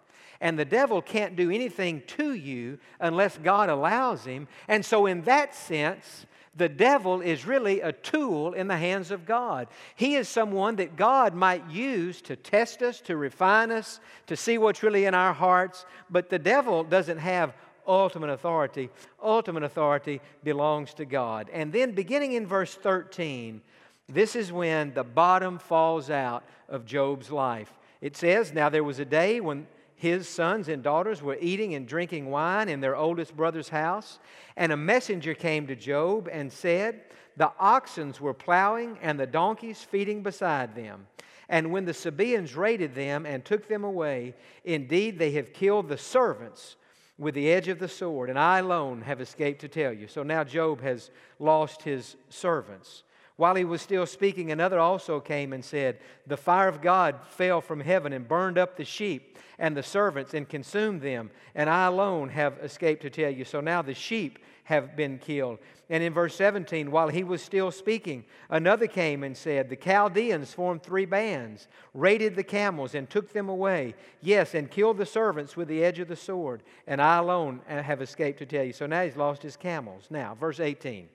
And 0.42 0.58
the 0.58 0.64
devil 0.64 1.00
can't 1.00 1.36
do 1.36 1.52
anything 1.52 2.02
to 2.08 2.34
you 2.34 2.80
unless 2.98 3.38
God 3.38 3.68
allows 3.68 4.24
him. 4.24 4.48
And 4.66 4.84
so, 4.84 5.06
in 5.06 5.22
that 5.22 5.54
sense, 5.54 6.26
the 6.56 6.68
devil 6.68 7.20
is 7.20 7.46
really 7.46 7.80
a 7.80 7.92
tool 7.92 8.52
in 8.52 8.66
the 8.66 8.76
hands 8.76 9.12
of 9.12 9.24
God. 9.24 9.68
He 9.94 10.16
is 10.16 10.28
someone 10.28 10.74
that 10.76 10.96
God 10.96 11.32
might 11.32 11.70
use 11.70 12.20
to 12.22 12.34
test 12.34 12.82
us, 12.82 13.00
to 13.02 13.16
refine 13.16 13.70
us, 13.70 14.00
to 14.26 14.36
see 14.36 14.58
what's 14.58 14.82
really 14.82 15.04
in 15.04 15.14
our 15.14 15.32
hearts. 15.32 15.86
But 16.10 16.28
the 16.28 16.40
devil 16.40 16.82
doesn't 16.82 17.18
have 17.18 17.54
ultimate 17.86 18.30
authority. 18.30 18.90
Ultimate 19.22 19.62
authority 19.62 20.20
belongs 20.42 20.92
to 20.94 21.04
God. 21.04 21.50
And 21.52 21.72
then, 21.72 21.92
beginning 21.92 22.32
in 22.32 22.48
verse 22.48 22.74
13, 22.74 23.62
this 24.08 24.34
is 24.34 24.50
when 24.50 24.92
the 24.92 25.04
bottom 25.04 25.60
falls 25.60 26.10
out 26.10 26.42
of 26.68 26.84
Job's 26.84 27.30
life. 27.30 27.72
It 28.00 28.16
says, 28.16 28.52
Now 28.52 28.68
there 28.68 28.82
was 28.82 28.98
a 28.98 29.04
day 29.04 29.40
when 29.40 29.68
his 30.02 30.28
sons 30.28 30.66
and 30.66 30.82
daughters 30.82 31.22
were 31.22 31.38
eating 31.40 31.76
and 31.76 31.86
drinking 31.86 32.28
wine 32.28 32.68
in 32.68 32.80
their 32.80 32.96
oldest 32.96 33.36
brother's 33.36 33.68
house. 33.68 34.18
And 34.56 34.72
a 34.72 34.76
messenger 34.76 35.32
came 35.32 35.68
to 35.68 35.76
Job 35.76 36.28
and 36.32 36.52
said, 36.52 37.02
The 37.36 37.52
oxen 37.56 38.12
were 38.20 38.34
plowing 38.34 38.98
and 39.00 39.18
the 39.18 39.28
donkeys 39.28 39.80
feeding 39.80 40.24
beside 40.24 40.74
them. 40.74 41.06
And 41.48 41.70
when 41.70 41.84
the 41.84 41.94
Sabaeans 41.94 42.56
raided 42.56 42.96
them 42.96 43.24
and 43.24 43.44
took 43.44 43.68
them 43.68 43.84
away, 43.84 44.34
indeed 44.64 45.20
they 45.20 45.30
have 45.32 45.52
killed 45.52 45.88
the 45.88 45.98
servants 45.98 46.74
with 47.16 47.36
the 47.36 47.52
edge 47.52 47.68
of 47.68 47.78
the 47.78 47.86
sword, 47.86 48.28
and 48.28 48.40
I 48.40 48.58
alone 48.58 49.02
have 49.02 49.20
escaped 49.20 49.60
to 49.60 49.68
tell 49.68 49.92
you. 49.92 50.08
So 50.08 50.24
now 50.24 50.42
Job 50.42 50.80
has 50.80 51.12
lost 51.38 51.82
his 51.82 52.16
servants. 52.28 53.04
While 53.42 53.56
he 53.56 53.64
was 53.64 53.82
still 53.82 54.06
speaking, 54.06 54.52
another 54.52 54.78
also 54.78 55.18
came 55.18 55.52
and 55.52 55.64
said, 55.64 55.98
The 56.28 56.36
fire 56.36 56.68
of 56.68 56.80
God 56.80 57.16
fell 57.26 57.60
from 57.60 57.80
heaven 57.80 58.12
and 58.12 58.28
burned 58.28 58.56
up 58.56 58.76
the 58.76 58.84
sheep 58.84 59.36
and 59.58 59.76
the 59.76 59.82
servants 59.82 60.32
and 60.32 60.48
consumed 60.48 61.02
them, 61.02 61.28
and 61.56 61.68
I 61.68 61.86
alone 61.86 62.28
have 62.28 62.58
escaped 62.62 63.02
to 63.02 63.10
tell 63.10 63.32
you. 63.32 63.44
So 63.44 63.60
now 63.60 63.82
the 63.82 63.94
sheep 63.94 64.38
have 64.62 64.94
been 64.94 65.18
killed. 65.18 65.58
And 65.90 66.04
in 66.04 66.12
verse 66.12 66.36
17, 66.36 66.92
while 66.92 67.08
he 67.08 67.24
was 67.24 67.42
still 67.42 67.72
speaking, 67.72 68.24
another 68.48 68.86
came 68.86 69.24
and 69.24 69.36
said, 69.36 69.68
The 69.68 69.74
Chaldeans 69.74 70.54
formed 70.54 70.84
three 70.84 71.04
bands, 71.04 71.66
raided 71.94 72.36
the 72.36 72.44
camels, 72.44 72.94
and 72.94 73.10
took 73.10 73.32
them 73.32 73.48
away. 73.48 73.96
Yes, 74.20 74.54
and 74.54 74.70
killed 74.70 74.98
the 74.98 75.04
servants 75.04 75.56
with 75.56 75.66
the 75.66 75.82
edge 75.82 75.98
of 75.98 76.06
the 76.06 76.14
sword, 76.14 76.62
and 76.86 77.02
I 77.02 77.16
alone 77.16 77.60
have 77.66 78.02
escaped 78.02 78.38
to 78.38 78.46
tell 78.46 78.62
you. 78.62 78.72
So 78.72 78.86
now 78.86 79.02
he's 79.02 79.16
lost 79.16 79.42
his 79.42 79.56
camels. 79.56 80.06
Now, 80.10 80.36
verse 80.36 80.60
18. 80.60 81.08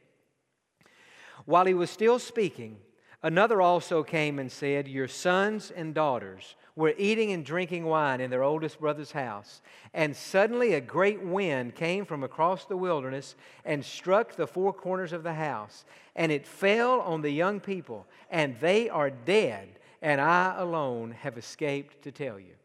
While 1.47 1.65
he 1.65 1.73
was 1.73 1.89
still 1.89 2.19
speaking, 2.19 2.75
another 3.23 3.61
also 3.61 4.03
came 4.03 4.37
and 4.37 4.51
said, 4.51 4.85
Your 4.85 5.07
sons 5.07 5.71
and 5.71 5.93
daughters 5.93 6.57
were 6.75 6.93
eating 6.97 7.31
and 7.31 7.45
drinking 7.45 7.85
wine 7.85 8.19
in 8.19 8.29
their 8.29 8.43
oldest 8.43 8.81
brother's 8.81 9.13
house. 9.13 9.61
And 9.93 10.13
suddenly 10.13 10.73
a 10.73 10.81
great 10.81 11.23
wind 11.23 11.73
came 11.73 12.03
from 12.03 12.25
across 12.25 12.65
the 12.65 12.75
wilderness 12.75 13.35
and 13.63 13.85
struck 13.85 14.35
the 14.35 14.45
four 14.45 14.73
corners 14.73 15.13
of 15.13 15.23
the 15.23 15.35
house. 15.35 15.85
And 16.17 16.33
it 16.33 16.45
fell 16.45 16.99
on 16.99 17.21
the 17.21 17.31
young 17.31 17.61
people, 17.61 18.07
and 18.29 18.59
they 18.59 18.89
are 18.89 19.09
dead, 19.09 19.79
and 20.01 20.19
I 20.19 20.53
alone 20.57 21.11
have 21.11 21.37
escaped 21.37 22.01
to 22.01 22.11
tell 22.11 22.37
you. 22.37 22.55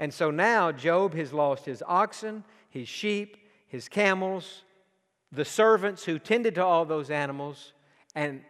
And 0.00 0.12
so 0.12 0.32
now 0.32 0.72
Job 0.72 1.14
has 1.14 1.32
lost 1.32 1.64
his 1.64 1.80
oxen, 1.86 2.42
his 2.70 2.88
sheep, 2.88 3.36
his 3.68 3.88
camels, 3.88 4.64
the 5.30 5.44
servants 5.44 6.02
who 6.02 6.18
tended 6.18 6.56
to 6.56 6.64
all 6.64 6.84
those 6.84 7.08
animals 7.08 7.72
and 8.14 8.42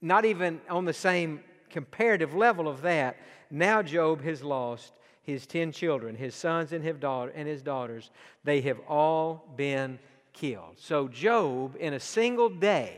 not 0.00 0.24
even 0.24 0.60
on 0.68 0.84
the 0.84 0.92
same 0.92 1.40
comparative 1.70 2.34
level 2.34 2.68
of 2.68 2.82
that, 2.82 3.16
now 3.50 3.82
Job 3.82 4.22
has 4.22 4.42
lost 4.42 4.92
his 5.22 5.46
10 5.46 5.72
children, 5.72 6.14
his 6.16 6.34
sons 6.34 6.72
and 6.72 6.82
his, 6.82 7.62
daughters. 7.62 8.10
They 8.44 8.62
have 8.62 8.80
all 8.88 9.52
been 9.56 9.98
killed. 10.32 10.76
So, 10.78 11.08
Job, 11.08 11.76
in 11.78 11.92
a 11.92 12.00
single 12.00 12.48
day, 12.48 12.96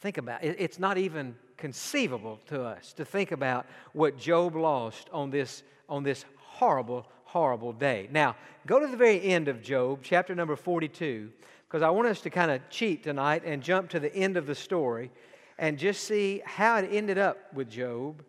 think 0.00 0.18
about 0.18 0.42
it, 0.42 0.56
it's 0.58 0.78
not 0.78 0.98
even 0.98 1.36
conceivable 1.56 2.40
to 2.46 2.62
us 2.62 2.92
to 2.94 3.04
think 3.04 3.30
about 3.30 3.66
what 3.92 4.18
Job 4.18 4.56
lost 4.56 5.08
on 5.12 5.30
this, 5.30 5.62
on 5.88 6.02
this 6.02 6.24
horrible, 6.36 7.06
horrible 7.24 7.72
day. 7.72 8.08
Now, 8.10 8.34
go 8.66 8.80
to 8.80 8.86
the 8.86 8.96
very 8.96 9.22
end 9.22 9.48
of 9.48 9.62
Job, 9.62 10.00
chapter 10.02 10.34
number 10.34 10.56
42 10.56 11.30
because 11.74 11.82
I 11.82 11.90
want 11.90 12.06
us 12.06 12.20
to 12.20 12.30
kind 12.30 12.52
of 12.52 12.60
cheat 12.70 13.02
tonight 13.02 13.42
and 13.44 13.60
jump 13.60 13.90
to 13.90 13.98
the 13.98 14.14
end 14.14 14.36
of 14.36 14.46
the 14.46 14.54
story 14.54 15.10
and 15.58 15.76
just 15.76 16.04
see 16.04 16.40
how 16.44 16.76
it 16.76 16.88
ended 16.88 17.18
up 17.18 17.52
with 17.52 17.68
Job 17.68 18.22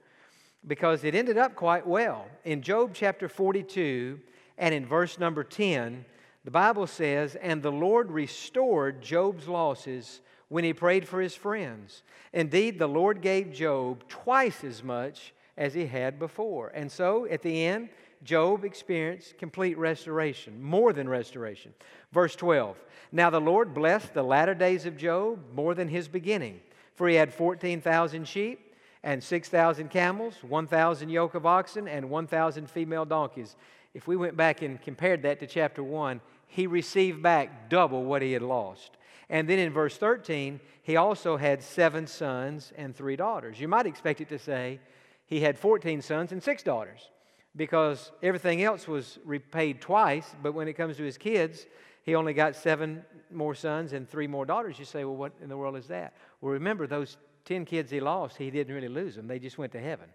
because 0.66 1.04
it 1.04 1.14
ended 1.14 1.38
up 1.38 1.56
quite 1.56 1.86
well. 1.86 2.26
In 2.44 2.64
Job 2.64 2.90
chapter 2.96 3.30
42 3.30 4.20
and 4.58 4.74
in 4.74 4.84
verse 4.84 5.20
number 5.20 5.44
10, 5.44 6.06
the 6.44 6.50
Bible 6.50 6.88
says, 6.88 7.36
And 7.36 7.62
the 7.62 7.72
Lord 7.72 8.12
restored 8.12 9.04
Job's 9.04 9.48
losses 9.48 10.22
when 10.48 10.64
he 10.64 10.74
prayed 10.74 11.08
for 11.08 11.22
his 11.22 11.36
friends. 11.36 12.02
Indeed, 12.34 12.80
the 12.80 12.88
Lord 12.88 13.22
gave 13.22 13.54
Job 13.54 14.08
twice 14.08 14.64
as 14.64 14.82
much 14.82 15.36
as 15.56 15.76
he 15.76 15.86
had 15.86 16.18
before. 16.18 16.70
And 16.70 16.92
so 16.92 17.28
at 17.28 17.44
the 17.44 17.64
end, 17.64 17.90
Job 18.24 18.64
experienced 18.64 19.38
complete 19.38 19.78
restoration, 19.78 20.62
more 20.62 20.94
than 20.94 21.08
restoration. 21.10 21.74
Verse 22.12 22.36
12 22.36 22.82
Now 23.12 23.30
the 23.30 23.42
Lord 23.42 23.74
blessed 23.74 24.14
the 24.14 24.24
latter 24.24 24.54
days 24.54 24.86
of 24.86 24.98
Job 24.98 25.40
more 25.54 25.74
than 25.74 25.88
his 25.88 26.08
beginning, 26.08 26.62
for 26.96 27.08
he 27.08 27.16
had 27.16 27.34
14,000 27.34 28.28
sheep 28.28 28.74
and 29.04 29.24
6,000 29.24 29.90
camels, 29.90 30.36
1,000 30.42 31.10
yoke 31.10 31.36
of 31.36 31.46
oxen, 31.46 31.88
and 31.88 32.10
1,000 32.10 32.70
female 32.70 33.06
donkeys. 33.06 33.56
If 33.94 34.08
we 34.08 34.16
went 34.16 34.36
back 34.36 34.62
and 34.62 34.82
compared 34.82 35.22
that 35.24 35.40
to 35.40 35.48
chapter 35.48 35.84
1, 35.84 36.20
he 36.48 36.68
received 36.68 37.22
back 37.22 37.70
double 37.70 38.04
what 38.04 38.22
he 38.22 38.34
had 38.34 38.42
lost. 38.42 38.98
And 39.30 39.48
then 39.50 39.60
in 39.60 39.72
verse 39.72 39.98
13, 39.98 40.60
he 40.82 40.96
also 40.96 41.38
had 41.38 41.64
seven 41.64 42.08
sons 42.08 42.74
and 42.78 42.96
three 42.96 43.16
daughters. 43.16 43.60
You 43.60 43.68
might 43.68 43.86
expect 43.86 44.22
it 44.22 44.30
to 44.30 44.40
say 44.40 44.80
he 45.26 45.42
had 45.42 45.58
14 45.58 46.02
sons 46.02 46.32
and 46.32 46.42
six 46.42 46.64
daughters 46.64 47.10
because 47.56 48.12
everything 48.22 48.64
else 48.64 48.88
was 48.88 49.20
repaid 49.24 49.82
twice, 49.82 50.36
but 50.44 50.54
when 50.54 50.68
it 50.68 50.74
comes 50.74 50.98
to 50.98 51.04
his 51.04 51.18
kids, 51.18 51.66
he 52.04 52.16
only 52.16 52.34
got 52.34 52.56
seven 52.56 53.04
more 53.32 53.56
sons 53.56 53.94
and 53.94 54.10
three 54.10 54.28
more 54.28 54.46
daughters. 54.46 54.78
You 54.78 54.86
say, 54.86 55.06
well, 55.06 55.16
what 55.16 55.32
in 55.42 55.50
the 55.50 55.58
world 55.58 55.78
is 55.78 55.88
that? 55.88 56.14
Well, 56.42 56.54
remember, 56.54 56.86
those 56.86 57.18
10 57.46 57.66
kids 57.66 57.92
he 57.92 58.00
lost, 58.00 58.38
he 58.38 58.52
didn't 58.52 58.74
really 58.74 58.90
lose 58.90 59.16
them, 59.16 59.28
they 59.28 59.40
just 59.40 59.58
went 59.58 59.72
to 59.74 59.80
heaven. 59.80 60.08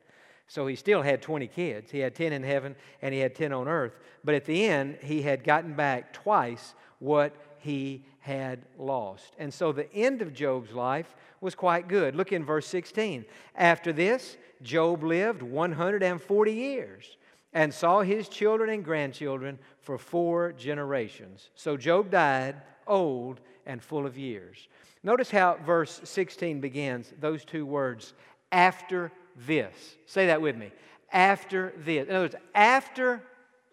So 0.47 0.67
he 0.67 0.75
still 0.75 1.01
had 1.01 1.23
20 1.23 1.47
kids. 1.47 1.93
He 1.93 2.01
had 2.01 2.17
10 2.17 2.33
in 2.33 2.43
heaven 2.43 2.75
and 3.03 3.15
he 3.15 3.21
had 3.21 3.37
10 3.37 3.53
on 3.53 3.69
earth. 3.69 4.01
But 4.25 4.35
at 4.35 4.45
the 4.45 4.65
end, 4.65 4.99
he 5.01 5.23
had 5.23 5.45
gotten 5.45 5.75
back 5.75 6.13
twice 6.13 6.75
what 6.99 7.37
he 7.59 8.05
had 8.19 8.63
lost. 8.77 9.35
And 9.39 9.55
so 9.55 9.71
the 9.71 9.93
end 9.95 10.23
of 10.23 10.35
Job's 10.35 10.73
life 10.73 11.15
was 11.41 11.55
quite 11.55 11.87
good. 11.87 12.17
Look 12.17 12.33
in 12.33 12.45
verse 12.45 12.67
16. 12.67 13.25
After 13.55 13.93
this, 13.93 14.37
Job 14.61 15.05
lived 15.05 15.41
140 15.41 16.53
years 16.53 17.17
and 17.53 17.73
saw 17.73 18.01
his 18.01 18.29
children 18.29 18.71
and 18.71 18.85
grandchildren 18.85 19.59
for 19.81 19.99
four 19.99 20.53
generations. 20.53 21.51
So 21.55 21.77
Job 21.77 22.11
died 22.11 22.57
old 22.87 23.41
and 23.67 23.83
full 23.83 24.07
of 24.07 24.17
years. 24.17 24.69
Notice 25.03 25.31
how 25.31 25.59
verse 25.65 26.01
16 26.05 26.61
begins 26.61 27.13
those 27.19 27.45
two 27.45 27.65
words, 27.65 28.13
after 28.53 29.13
this. 29.37 29.97
Say 30.07 30.27
that 30.27 30.43
with 30.43 30.57
me. 30.57 30.71
After 31.13 31.73
this. 31.79 32.09
In 32.09 32.15
other 32.15 32.25
words, 32.25 32.35
after 32.55 33.23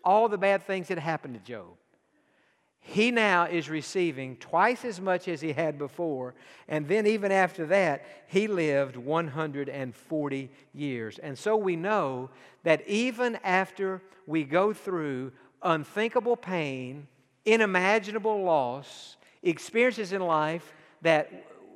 all 0.03 0.29
the 0.29 0.37
bad 0.37 0.63
things 0.63 0.87
that 0.87 0.99
happened 0.99 1.33
to 1.33 1.39
Job, 1.39 1.75
he 2.89 3.11
now 3.11 3.43
is 3.43 3.69
receiving 3.69 4.37
twice 4.37 4.85
as 4.85 5.01
much 5.01 5.27
as 5.27 5.41
he 5.41 5.51
had 5.51 5.77
before. 5.77 6.33
And 6.69 6.87
then, 6.87 7.05
even 7.05 7.33
after 7.33 7.65
that, 7.65 8.05
he 8.27 8.47
lived 8.47 8.95
140 8.95 10.49
years. 10.73 11.19
And 11.19 11.37
so 11.37 11.57
we 11.57 11.75
know 11.75 12.29
that 12.63 12.87
even 12.87 13.39
after 13.43 14.01
we 14.25 14.45
go 14.45 14.71
through 14.71 15.33
unthinkable 15.61 16.37
pain, 16.37 17.07
unimaginable 17.45 18.43
loss, 18.43 19.17
experiences 19.43 20.13
in 20.13 20.21
life 20.21 20.73
that 21.01 21.29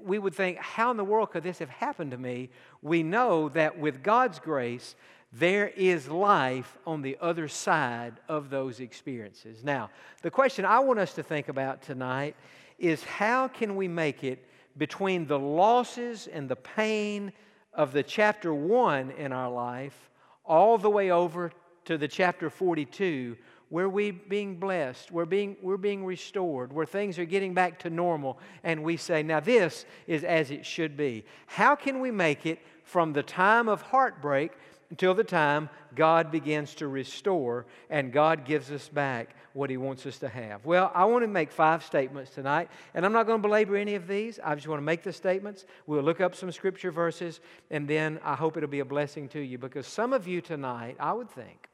we 0.06 0.18
would 0.18 0.34
think, 0.34 0.60
how 0.60 0.92
in 0.92 0.98
the 0.98 1.04
world 1.04 1.32
could 1.32 1.44
this 1.44 1.60
have 1.60 1.70
happened 1.70 2.12
to 2.12 2.18
me? 2.18 2.50
We 2.82 3.04
know 3.04 3.50
that 3.50 3.78
with 3.78 4.02
God's 4.02 4.40
grace, 4.40 4.96
there 5.34 5.70
is 5.70 6.10
life 6.10 6.78
on 6.86 7.02
the 7.02 7.18
other 7.22 7.48
side 7.48 8.20
of 8.28 8.50
those 8.50 8.80
experiences. 8.80 9.64
Now, 9.64 9.90
the 10.22 10.32
question 10.32 10.66
I 10.66 10.80
want 10.80 11.00
us 11.00 11.14
to 11.14 11.24
think 11.24 11.48
about 11.48 11.82
tonight 11.82 12.36
is 12.78 13.04
how 13.04 13.48
can 13.48 13.76
we 13.76 13.88
make 13.88 14.24
it 14.24 14.46
between 14.78 15.26
the 15.28 15.40
losses 15.40 16.28
and 16.28 16.50
the 16.50 16.56
pain 16.56 17.32
of 17.74 17.94
the 17.94 18.04
chapter 18.04 18.54
1 18.54 19.12
in 19.12 19.32
our 19.32 19.50
life 19.50 20.10
all 20.44 20.78
the 20.78 20.90
way 20.90 21.12
over 21.12 21.52
to 21.86 21.98
the 21.98 22.08
chapter 22.08 22.50
42 22.50 23.38
where 23.72 23.88
we're 23.88 24.12
being 24.12 24.58
blessed, 24.58 25.12
we're 25.14 25.24
being, 25.24 25.56
we're 25.62 25.78
being 25.78 26.04
restored, 26.04 26.74
where 26.74 26.86
things 26.86 27.18
are 27.18 27.24
getting 27.24 27.54
back 27.54 27.80
to 27.80 27.90
normal, 27.90 28.38
and 28.66 28.84
we 28.84 28.98
say, 28.98 29.24
now 29.24 29.40
this 29.40 29.86
is 30.08 30.26
as 30.26 30.52
it 30.52 30.66
should 30.66 30.98
be. 30.98 31.24
How 31.46 31.74
can 31.78 32.02
we 32.02 32.12
make 32.12 32.46
it 32.46 32.60
from 32.84 33.14
the 33.14 33.24
time 33.24 33.70
of 33.70 33.82
heartbreak 33.82 34.52
until 34.92 35.16
the 35.16 35.24
time 35.24 35.70
God 35.96 36.32
begins 36.32 36.76
to 36.76 36.88
restore 36.88 37.66
and 37.90 38.12
God 38.12 38.46
gives 38.46 38.70
us 38.72 38.88
back 38.90 39.36
what 39.54 39.70
He 39.70 39.78
wants 39.78 40.06
us 40.06 40.20
to 40.20 40.30
have. 40.30 40.66
Well, 40.66 40.92
I 40.94 41.06
want 41.06 41.24
to 41.24 41.28
make 41.28 41.52
five 41.52 41.84
statements 41.84 42.32
tonight, 42.32 42.70
and 42.94 43.06
I'm 43.06 43.14
not 43.14 43.26
going 43.26 43.42
to 43.42 43.48
belabor 43.48 43.76
any 43.76 43.96
of 43.96 44.08
these. 44.08 44.40
I 44.44 44.54
just 44.54 44.68
want 44.68 44.80
to 44.80 44.86
make 44.86 45.02
the 45.02 45.14
statements. 45.14 45.66
We'll 45.88 46.04
look 46.04 46.22
up 46.22 46.36
some 46.36 46.52
scripture 46.52 46.92
verses, 46.92 47.40
and 47.72 47.88
then 47.88 48.20
I 48.24 48.36
hope 48.36 48.58
it'll 48.58 48.70
be 48.70 48.82
a 48.82 48.86
blessing 48.86 49.28
to 49.30 49.40
you 49.40 49.58
because 49.58 49.88
some 49.88 50.14
of 50.14 50.28
you 50.28 50.42
tonight, 50.42 50.98
I 51.00 51.14
would 51.14 51.30
think, 51.30 51.70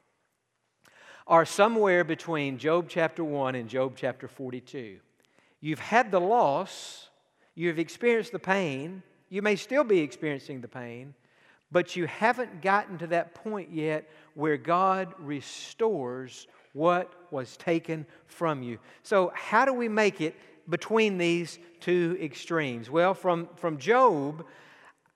are 1.26 1.44
somewhere 1.44 2.04
between 2.04 2.56
Job 2.56 2.86
chapter 2.88 3.22
1 3.22 3.54
and 3.54 3.68
Job 3.68 3.94
chapter 3.96 4.28
42. 4.28 4.98
You've 5.60 5.78
had 5.80 6.10
the 6.10 6.20
loss, 6.20 7.08
you've 7.54 7.78
experienced 7.80 8.32
the 8.32 8.38
pain, 8.38 9.02
you 9.28 9.42
may 9.42 9.56
still 9.56 9.84
be 9.84 10.00
experiencing 10.00 10.60
the 10.60 10.68
pain, 10.68 11.14
but 11.70 11.96
you 11.96 12.06
haven't 12.06 12.62
gotten 12.62 12.98
to 12.98 13.06
that 13.08 13.34
point 13.34 13.70
yet 13.72 14.08
where 14.34 14.56
God 14.56 15.12
restores 15.18 16.46
what 16.72 17.12
was 17.30 17.56
taken 17.56 18.06
from 18.26 18.62
you. 18.62 18.78
So, 19.02 19.32
how 19.34 19.64
do 19.64 19.72
we 19.72 19.88
make 19.88 20.20
it 20.20 20.34
between 20.68 21.18
these 21.18 21.58
two 21.80 22.16
extremes? 22.20 22.90
Well, 22.90 23.14
from, 23.14 23.48
from 23.56 23.78
Job, 23.78 24.44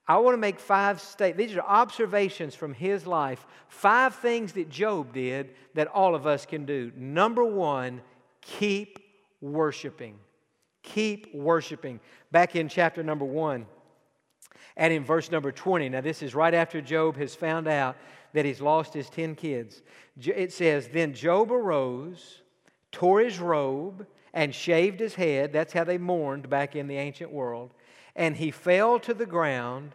I 0.06 0.18
want 0.18 0.34
to 0.34 0.38
make 0.38 0.58
five 0.58 1.00
statements. 1.00 1.52
These 1.52 1.56
are 1.56 1.66
observations 1.66 2.54
from 2.54 2.74
his 2.74 3.06
life. 3.06 3.46
Five 3.68 4.14
things 4.16 4.52
that 4.52 4.68
Job 4.68 5.12
did 5.12 5.54
that 5.74 5.88
all 5.88 6.14
of 6.14 6.26
us 6.26 6.44
can 6.44 6.66
do. 6.66 6.90
Number 6.96 7.44
one, 7.44 8.02
keep 8.40 8.98
worshiping. 9.40 10.18
Keep 10.82 11.34
worshiping. 11.34 12.00
Back 12.32 12.56
in 12.56 12.68
chapter 12.68 13.02
number 13.02 13.24
one 13.24 13.66
and 14.76 14.92
in 14.92 15.04
verse 15.04 15.30
number 15.30 15.52
20. 15.52 15.88
Now, 15.88 16.00
this 16.00 16.22
is 16.22 16.34
right 16.34 16.54
after 16.54 16.80
Job 16.80 17.16
has 17.16 17.34
found 17.34 17.68
out 17.68 17.96
that 18.32 18.44
he's 18.44 18.60
lost 18.60 18.94
his 18.94 19.10
10 19.10 19.34
kids. 19.34 19.82
It 20.20 20.52
says, 20.52 20.88
Then 20.88 21.14
Job 21.14 21.52
arose, 21.52 22.42
tore 22.90 23.20
his 23.20 23.38
robe, 23.38 24.06
and 24.32 24.54
shaved 24.54 25.00
his 25.00 25.14
head. 25.14 25.52
That's 25.52 25.72
how 25.72 25.84
they 25.84 25.98
mourned 25.98 26.48
back 26.48 26.74
in 26.74 26.86
the 26.86 26.96
ancient 26.96 27.30
world. 27.30 27.70
And 28.16 28.36
he 28.36 28.50
fell 28.50 28.98
to 29.00 29.14
the 29.14 29.26
ground 29.26 29.94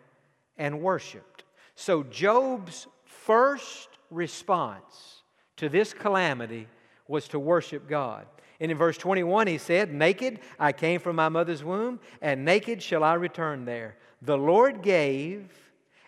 and 0.57 0.81
worshiped. 0.81 1.43
So, 1.75 2.03
Job's 2.03 2.87
first 3.05 3.89
response 4.09 5.23
to 5.57 5.69
this 5.69 5.93
calamity 5.93 6.67
was 7.07 7.27
to 7.29 7.39
worship 7.39 7.87
God. 7.87 8.25
And 8.59 8.71
in 8.71 8.77
verse 8.77 8.97
21, 8.97 9.47
he 9.47 9.57
said, 9.57 9.93
Naked 9.93 10.39
I 10.59 10.71
came 10.71 10.99
from 10.99 11.15
my 11.15 11.29
mother's 11.29 11.63
womb, 11.63 11.99
and 12.21 12.43
naked 12.43 12.81
shall 12.81 13.03
I 13.03 13.13
return 13.13 13.65
there. 13.65 13.97
The 14.21 14.37
Lord 14.37 14.81
gave, 14.81 15.51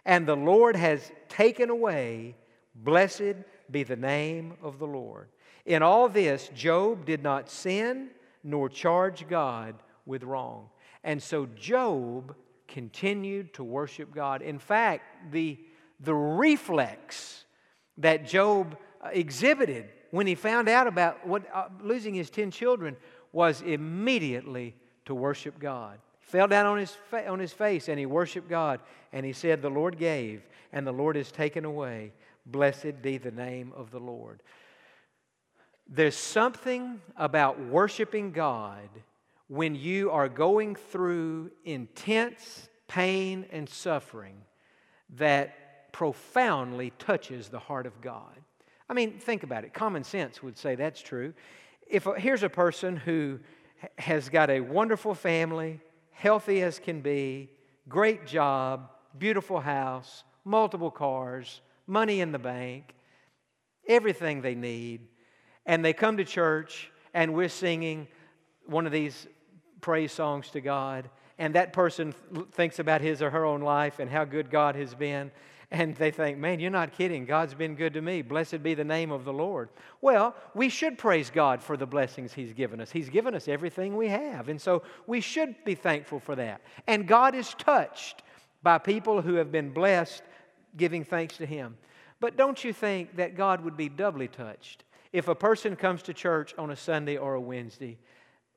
and 0.05 0.27
the 0.27 0.35
Lord 0.35 0.75
has 0.75 1.11
taken 1.27 1.69
away. 1.69 2.35
Blessed 2.75 3.35
be 3.69 3.83
the 3.83 3.95
name 3.95 4.53
of 4.63 4.79
the 4.79 4.87
Lord. 4.87 5.27
In 5.65 5.83
all 5.83 6.09
this, 6.09 6.49
Job 6.55 7.05
did 7.05 7.21
not 7.21 7.49
sin 7.49 8.09
nor 8.43 8.69
charge 8.69 9.27
God 9.27 9.75
with 10.05 10.23
wrong. 10.23 10.69
And 11.03 11.21
so 11.21 11.47
Job 11.55 12.35
continued 12.67 13.53
to 13.55 13.63
worship 13.63 14.13
God. 14.13 14.41
In 14.41 14.59
fact, 14.59 15.31
the, 15.31 15.59
the 15.99 16.15
reflex 16.15 17.45
that 17.97 18.25
Job 18.25 18.77
uh, 19.03 19.09
exhibited 19.11 19.89
when 20.11 20.27
he 20.27 20.35
found 20.35 20.67
out 20.67 20.87
about 20.87 21.25
what, 21.25 21.43
uh, 21.53 21.69
losing 21.81 22.13
his 22.13 22.29
10 22.29 22.51
children 22.51 22.95
was 23.31 23.61
immediately 23.61 24.75
to 25.05 25.13
worship 25.13 25.59
God 25.59 25.99
He 26.19 26.25
fell 26.25 26.47
down 26.47 26.65
on 26.65 26.77
his, 26.77 26.91
fa- 27.09 27.27
on 27.27 27.39
his 27.39 27.53
face 27.53 27.89
and 27.89 27.99
he 27.99 28.05
worshiped 28.05 28.49
God. 28.49 28.79
And 29.11 29.25
he 29.25 29.33
said, 29.33 29.61
The 29.61 29.69
Lord 29.69 29.97
gave, 29.97 30.43
and 30.71 30.85
the 30.85 30.91
Lord 30.91 31.15
has 31.15 31.31
taken 31.31 31.65
away. 31.65 32.13
Blessed 32.45 33.01
be 33.01 33.17
the 33.17 33.31
name 33.31 33.73
of 33.75 33.91
the 33.91 33.99
Lord. 33.99 34.41
There's 35.87 36.15
something 36.15 37.01
about 37.17 37.59
worshiping 37.59 38.31
God 38.31 38.89
when 39.47 39.73
you 39.73 40.11
are 40.11 40.29
going 40.29 40.75
through 40.75 41.51
intense 41.65 42.69
pain 42.87 43.45
and 43.51 43.67
suffering 43.67 44.35
that 45.15 45.91
profoundly 45.91 46.91
touches 46.99 47.49
the 47.49 47.59
heart 47.59 47.87
of 47.87 47.99
God. 48.01 48.37
I 48.89 48.93
mean, 48.93 49.19
think 49.19 49.43
about 49.43 49.63
it. 49.63 49.73
Common 49.73 50.03
sense 50.03 50.41
would 50.41 50.57
say 50.57 50.75
that's 50.75 51.01
true. 51.01 51.33
If 51.87 52.07
a, 52.07 52.19
here's 52.19 52.43
a 52.43 52.49
person 52.49 52.97
who 52.97 53.39
has 53.97 54.29
got 54.29 54.49
a 54.49 54.59
wonderful 54.61 55.13
family, 55.13 55.79
healthy 56.11 56.61
as 56.63 56.79
can 56.79 57.01
be, 57.01 57.51
great 57.87 58.25
job, 58.25 58.89
beautiful 59.17 59.59
house, 59.59 60.23
multiple 60.43 60.91
cars, 60.91 61.61
money 61.85 62.19
in 62.21 62.31
the 62.31 62.39
bank, 62.39 62.95
everything 63.87 64.41
they 64.41 64.55
need. 64.55 65.07
And 65.65 65.85
they 65.85 65.93
come 65.93 66.17
to 66.17 66.25
church 66.25 66.91
and 67.13 67.33
we're 67.33 67.49
singing 67.49 68.07
one 68.65 68.85
of 68.85 68.91
these 68.91 69.27
praise 69.81 70.11
songs 70.11 70.49
to 70.51 70.61
God. 70.61 71.09
And 71.37 71.55
that 71.55 71.73
person 71.73 72.13
thinks 72.51 72.79
about 72.79 73.01
his 73.01 73.21
or 73.21 73.29
her 73.29 73.45
own 73.45 73.61
life 73.61 73.99
and 73.99 74.09
how 74.09 74.25
good 74.25 74.49
God 74.49 74.75
has 74.75 74.93
been 74.93 75.31
and 75.71 75.95
they 75.95 76.09
think, 76.09 76.39
man, 76.39 76.59
you're 76.59 76.71
not 76.71 76.93
kidding. 76.93 77.25
God's 77.25 77.53
been 77.53 77.75
good 77.75 77.93
to 77.93 78.01
me. 78.01 78.23
Blessed 78.23 78.63
be 78.63 78.73
the 78.73 78.83
name 78.83 79.11
of 79.11 79.23
the 79.23 79.33
Lord. 79.33 79.69
Well, 80.01 80.35
we 80.55 80.67
should 80.67 80.97
praise 80.97 81.29
God 81.29 81.61
for 81.61 81.77
the 81.77 81.85
blessings 81.85 82.33
He's 82.33 82.53
given 82.53 82.81
us. 82.81 82.91
He's 82.91 83.09
given 83.09 83.35
us 83.35 83.47
everything 83.47 83.95
we 83.95 84.07
have. 84.07 84.49
And 84.49 84.59
so 84.59 84.81
we 85.05 85.21
should 85.21 85.63
be 85.65 85.75
thankful 85.75 86.19
for 86.19 86.35
that. 86.35 86.61
And 86.87 87.07
God 87.07 87.35
is 87.35 87.53
touched 87.53 88.23
by 88.63 88.79
people 88.79 89.21
who 89.21 89.35
have 89.35 89.51
been 89.51 89.69
blessed 89.71 90.23
giving 90.75 91.03
thanks 91.03 91.37
to 91.37 91.45
Him. 91.45 91.77
But 92.19 92.35
don't 92.35 92.63
you 92.63 92.73
think 92.73 93.15
that 93.17 93.35
God 93.35 93.63
would 93.63 93.77
be 93.77 93.89
doubly 93.89 94.27
touched 94.27 94.83
if 95.13 95.27
a 95.27 95.35
person 95.35 95.75
comes 95.75 96.01
to 96.03 96.13
church 96.13 96.53
on 96.57 96.71
a 96.71 96.75
Sunday 96.75 97.17
or 97.17 97.35
a 97.35 97.41
Wednesday? 97.41 97.99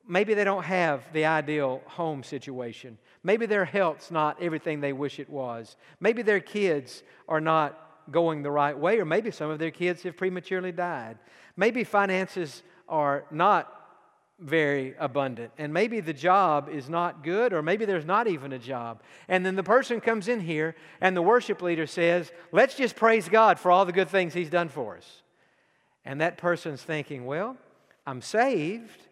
Maybe 0.06 0.34
they 0.34 0.44
don't 0.44 0.64
have 0.64 1.04
the 1.12 1.26
ideal 1.26 1.82
home 1.86 2.22
situation. 2.22 2.98
Maybe 3.22 3.46
their 3.46 3.64
health's 3.64 4.10
not 4.10 4.42
everything 4.42 4.80
they 4.80 4.92
wish 4.92 5.20
it 5.20 5.30
was. 5.30 5.76
Maybe 6.00 6.22
their 6.22 6.40
kids 6.40 7.02
are 7.28 7.40
not 7.40 7.78
going 8.10 8.42
the 8.42 8.50
right 8.50 8.76
way, 8.76 8.98
or 8.98 9.04
maybe 9.04 9.30
some 9.30 9.50
of 9.50 9.58
their 9.58 9.70
kids 9.70 10.02
have 10.02 10.16
prematurely 10.16 10.72
died. 10.72 11.18
Maybe 11.56 11.84
finances 11.84 12.62
are 12.88 13.24
not 13.30 13.78
very 14.40 14.94
abundant, 14.98 15.52
and 15.56 15.72
maybe 15.72 16.00
the 16.00 16.12
job 16.12 16.68
is 16.68 16.88
not 16.88 17.22
good, 17.22 17.52
or 17.52 17.62
maybe 17.62 17.84
there's 17.84 18.04
not 18.04 18.26
even 18.26 18.52
a 18.52 18.58
job. 18.58 19.02
And 19.28 19.46
then 19.46 19.54
the 19.54 19.62
person 19.62 20.00
comes 20.00 20.26
in 20.26 20.40
here, 20.40 20.74
and 21.00 21.16
the 21.16 21.22
worship 21.22 21.62
leader 21.62 21.86
says, 21.86 22.32
Let's 22.50 22.74
just 22.74 22.96
praise 22.96 23.28
God 23.28 23.60
for 23.60 23.70
all 23.70 23.84
the 23.84 23.92
good 23.92 24.08
things 24.08 24.34
He's 24.34 24.50
done 24.50 24.68
for 24.68 24.96
us. 24.96 25.22
And 26.04 26.20
that 26.20 26.38
person's 26.38 26.82
thinking, 26.82 27.24
Well, 27.24 27.56
I'm 28.04 28.20
saved, 28.20 29.06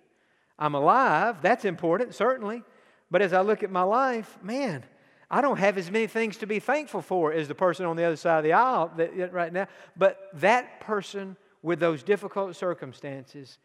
I'm 0.61 0.75
alive, 0.75 1.41
that's 1.41 1.65
important, 1.65 2.15
certainly. 2.15 2.63
But 3.11 3.23
as 3.23 3.33
I 3.33 3.41
look 3.41 3.63
at 3.63 3.71
my 3.71 3.83
life, 3.83 4.39
man, 4.43 4.85
I 5.31 5.41
don't 5.41 5.59
have 5.59 5.79
as 5.79 5.91
many 5.91 6.07
things 6.07 6.37
to 6.39 6.47
be 6.47 6.61
thankful 6.61 7.03
for 7.03 7.33
as 7.33 7.49
the 7.49 7.55
person 7.55 7.87
on 7.87 7.97
the 7.97 8.05
other 8.05 8.17
side 8.17 8.39
of 8.39 8.45
the 8.45 8.53
aisle 8.53 8.93
that, 8.97 9.33
right 9.33 9.53
now. 9.53 9.69
But 9.97 10.19
that 10.35 10.81
person 10.81 11.37
with 11.63 11.81
those 11.81 12.03
difficult 12.03 12.57
circumstances 12.57 13.59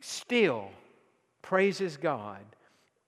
still 0.00 0.70
praises 1.42 1.96
God 1.96 2.44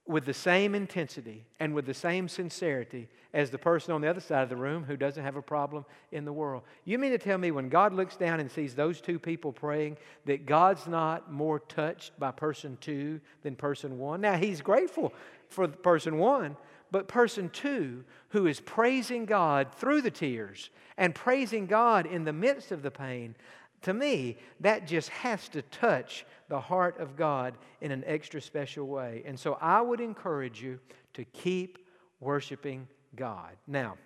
with 0.07 0.25
the 0.25 0.35
same 0.35 0.75
intensity 0.75 1.45
and 1.61 1.75
with 1.75 1.87
the 1.87 1.95
same 1.95 2.29
sincerity 2.29 3.09
as 3.33 3.51
the 3.51 3.59
person 3.59 3.93
on 3.93 4.01
the 4.01 4.09
other 4.09 4.21
side 4.21 4.43
of 4.43 4.49
the 4.49 4.57
room 4.57 4.85
who 4.85 4.97
doesn't 4.97 5.23
have 5.23 5.37
a 5.37 5.43
problem 5.43 5.85
in 6.11 6.25
the 6.25 6.33
world. 6.33 6.63
You 6.85 6.99
mean 6.99 7.13
to 7.13 7.19
tell 7.19 7.39
me 7.39 7.51
when 7.51 7.69
God 7.69 7.93
looks 7.93 8.17
down 8.17 8.41
and 8.41 8.51
sees 8.51 8.75
those 8.75 9.01
two 9.01 9.19
people 9.19 9.53
praying 9.53 9.97
that 10.27 10.45
God's 10.45 10.87
not 10.87 11.33
more 11.33 11.61
touched 11.61 12.19
by 12.19 12.33
person 12.33 12.77
two 12.81 13.21
than 13.43 13.55
person 13.55 13.99
one? 13.99 14.21
Now, 14.21 14.37
He's 14.37 14.61
grateful 14.61 15.15
for 15.49 15.69
person 15.69 16.19
one, 16.19 16.57
but 16.91 17.09
person 17.09 17.49
two, 17.49 18.05
who 18.31 18.47
is 18.47 18.61
praising 18.61 19.25
God 19.25 19.73
through 19.73 20.03
the 20.03 20.11
tears 20.11 20.71
and 20.99 21.15
praising 21.15 21.67
God 21.67 22.07
in 22.07 22.25
the 22.25 22.33
midst 22.33 22.73
of 22.73 22.83
the 22.83 22.91
pain, 22.91 23.35
to 23.83 23.95
me, 23.95 24.37
that 24.61 24.87
just 24.87 25.09
has 25.11 25.49
to 25.51 25.63
touch 25.63 26.25
the 26.49 26.61
heart 26.61 26.99
of 26.99 27.17
God 27.17 27.55
in 27.81 27.91
an 27.93 28.05
extra 28.07 28.41
special 28.41 28.87
way. 28.87 29.23
And 29.25 29.39
so 29.39 29.59
I 29.61 29.81
would 29.81 30.01
encourage 30.01 30.63
you 30.63 30.79
to 31.15 31.25
keep 31.25 31.79
worshiping 32.21 32.89
God. 33.17 33.57
Now, 33.67 33.97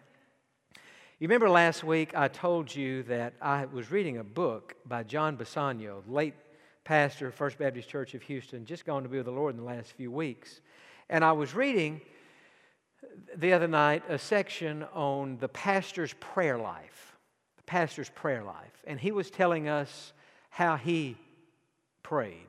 you 1.19 1.29
remember 1.29 1.49
last 1.49 1.83
week 1.83 2.15
I 2.15 2.29
told 2.29 2.75
you 2.75 3.03
that 3.05 3.35
I 3.41 3.65
was 3.65 3.91
reading 3.91 4.19
a 4.19 4.25
book 4.25 4.75
by 4.85 5.03
John 5.03 5.37
Bisagno, 5.37 6.03
late 6.07 6.35
pastor 6.85 7.29
of 7.29 7.35
First 7.35 7.59
Baptist 7.59 7.89
Church 7.89 8.15
of 8.15 8.23
Houston, 8.23 8.65
just 8.65 8.85
gone 8.85 9.03
to 9.03 9.09
be 9.09 9.17
with 9.17 9.27
the 9.27 9.33
Lord 9.33 9.55
in 9.55 9.61
the 9.61 9.67
last 9.67 9.93
few 9.93 10.11
weeks. 10.11 10.61
And 11.09 11.25
I 11.25 11.33
was 11.33 11.55
reading 11.55 12.01
the 13.35 13.53
other 13.53 13.67
night 13.69 14.03
a 14.09 14.19
section 14.19 14.85
on 14.93 15.39
the 15.39 15.49
pastor's 15.49 16.13
prayer 16.15 16.59
life, 16.59 17.16
pastor's 17.67 18.09
prayer 18.11 18.43
life. 18.43 18.83
And 18.87 18.99
he 18.99 19.13
was 19.13 19.31
telling 19.31 19.69
us 19.69 20.13
how 20.51 20.77
he 20.77 21.17
prayed 22.03 22.47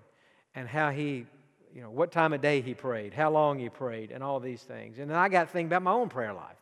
and 0.56 0.68
how 0.68 0.92
he 0.92 1.26
you 1.78 1.84
know, 1.84 1.92
what 1.92 2.12
time 2.12 2.34
of 2.34 2.42
day 2.42 2.62
he 2.62 2.74
prayed, 2.74 3.14
how 3.14 3.30
long 3.30 3.60
he 3.60 3.70
prayed, 3.70 4.12
and 4.12 4.24
all 4.24 4.40
these 4.40 4.64
things. 4.64 4.98
And 4.98 5.12
then 5.12 5.18
I 5.18 5.30
got 5.30 5.46
to 5.46 5.54
think 5.54 5.68
about 5.68 5.84
my 5.84 5.92
own 5.92 6.10
prayer 6.10 6.34
life. 6.34 6.58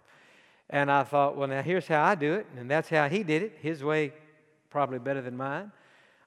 And 0.70 0.92
I 0.92 1.04
thought, 1.04 1.38
well, 1.38 1.48
now 1.48 1.62
here's 1.62 1.88
how 1.88 2.04
I 2.04 2.16
do 2.16 2.34
it, 2.34 2.48
and 2.58 2.70
that's 2.70 2.90
how 2.90 3.08
he 3.08 3.24
did 3.24 3.42
it. 3.42 3.58
His 3.62 3.82
way, 3.82 4.12
probably 4.70 5.00
better 5.00 5.22
than 5.22 5.38
mine, 5.38 5.72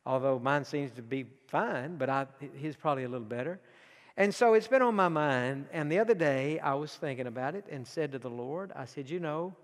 although 0.07 0.39
mine 0.39 0.65
seems 0.65 0.91
to 0.93 1.03
be 1.03 1.27
fine, 1.49 1.97
but 1.97 2.09
I, 2.09 2.27
his 2.55 2.77
probably 2.77 3.05
a 3.05 3.09
little 3.11 3.27
better. 3.27 3.61
And 4.17 4.35
so 4.35 4.55
it's 4.55 4.69
been 4.69 4.81
on 4.81 4.95
my 4.95 5.09
mind. 5.09 5.67
And 5.71 5.93
the 5.93 5.99
other 5.99 6.15
day, 6.15 6.59
I 6.59 6.75
was 6.75 6.95
thinking 6.95 7.27
about 7.27 7.55
it 7.55 7.67
and 7.71 7.87
said 7.87 8.13
to 8.13 8.19
the 8.19 8.31
Lord, 8.31 8.73
I 8.75 8.87
said, 8.87 9.11
you 9.11 9.21
know, 9.21 9.55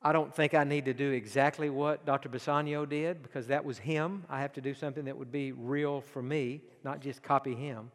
I 0.00 0.12
don't 0.12 0.32
think 0.32 0.54
I 0.54 0.62
need 0.62 0.84
to 0.84 0.94
do 0.94 1.10
exactly 1.10 1.70
what 1.70 2.06
Dr. 2.06 2.28
Bisagno 2.28 2.88
did 2.88 3.22
because 3.22 3.48
that 3.48 3.64
was 3.64 3.78
him. 3.78 4.24
I 4.28 4.40
have 4.40 4.52
to 4.52 4.60
do 4.60 4.72
something 4.72 5.04
that 5.06 5.16
would 5.16 5.32
be 5.32 5.50
real 5.52 6.00
for 6.00 6.22
me, 6.22 6.60
not 6.84 7.00
just 7.00 7.22
copy 7.22 7.54
him. 7.54 7.90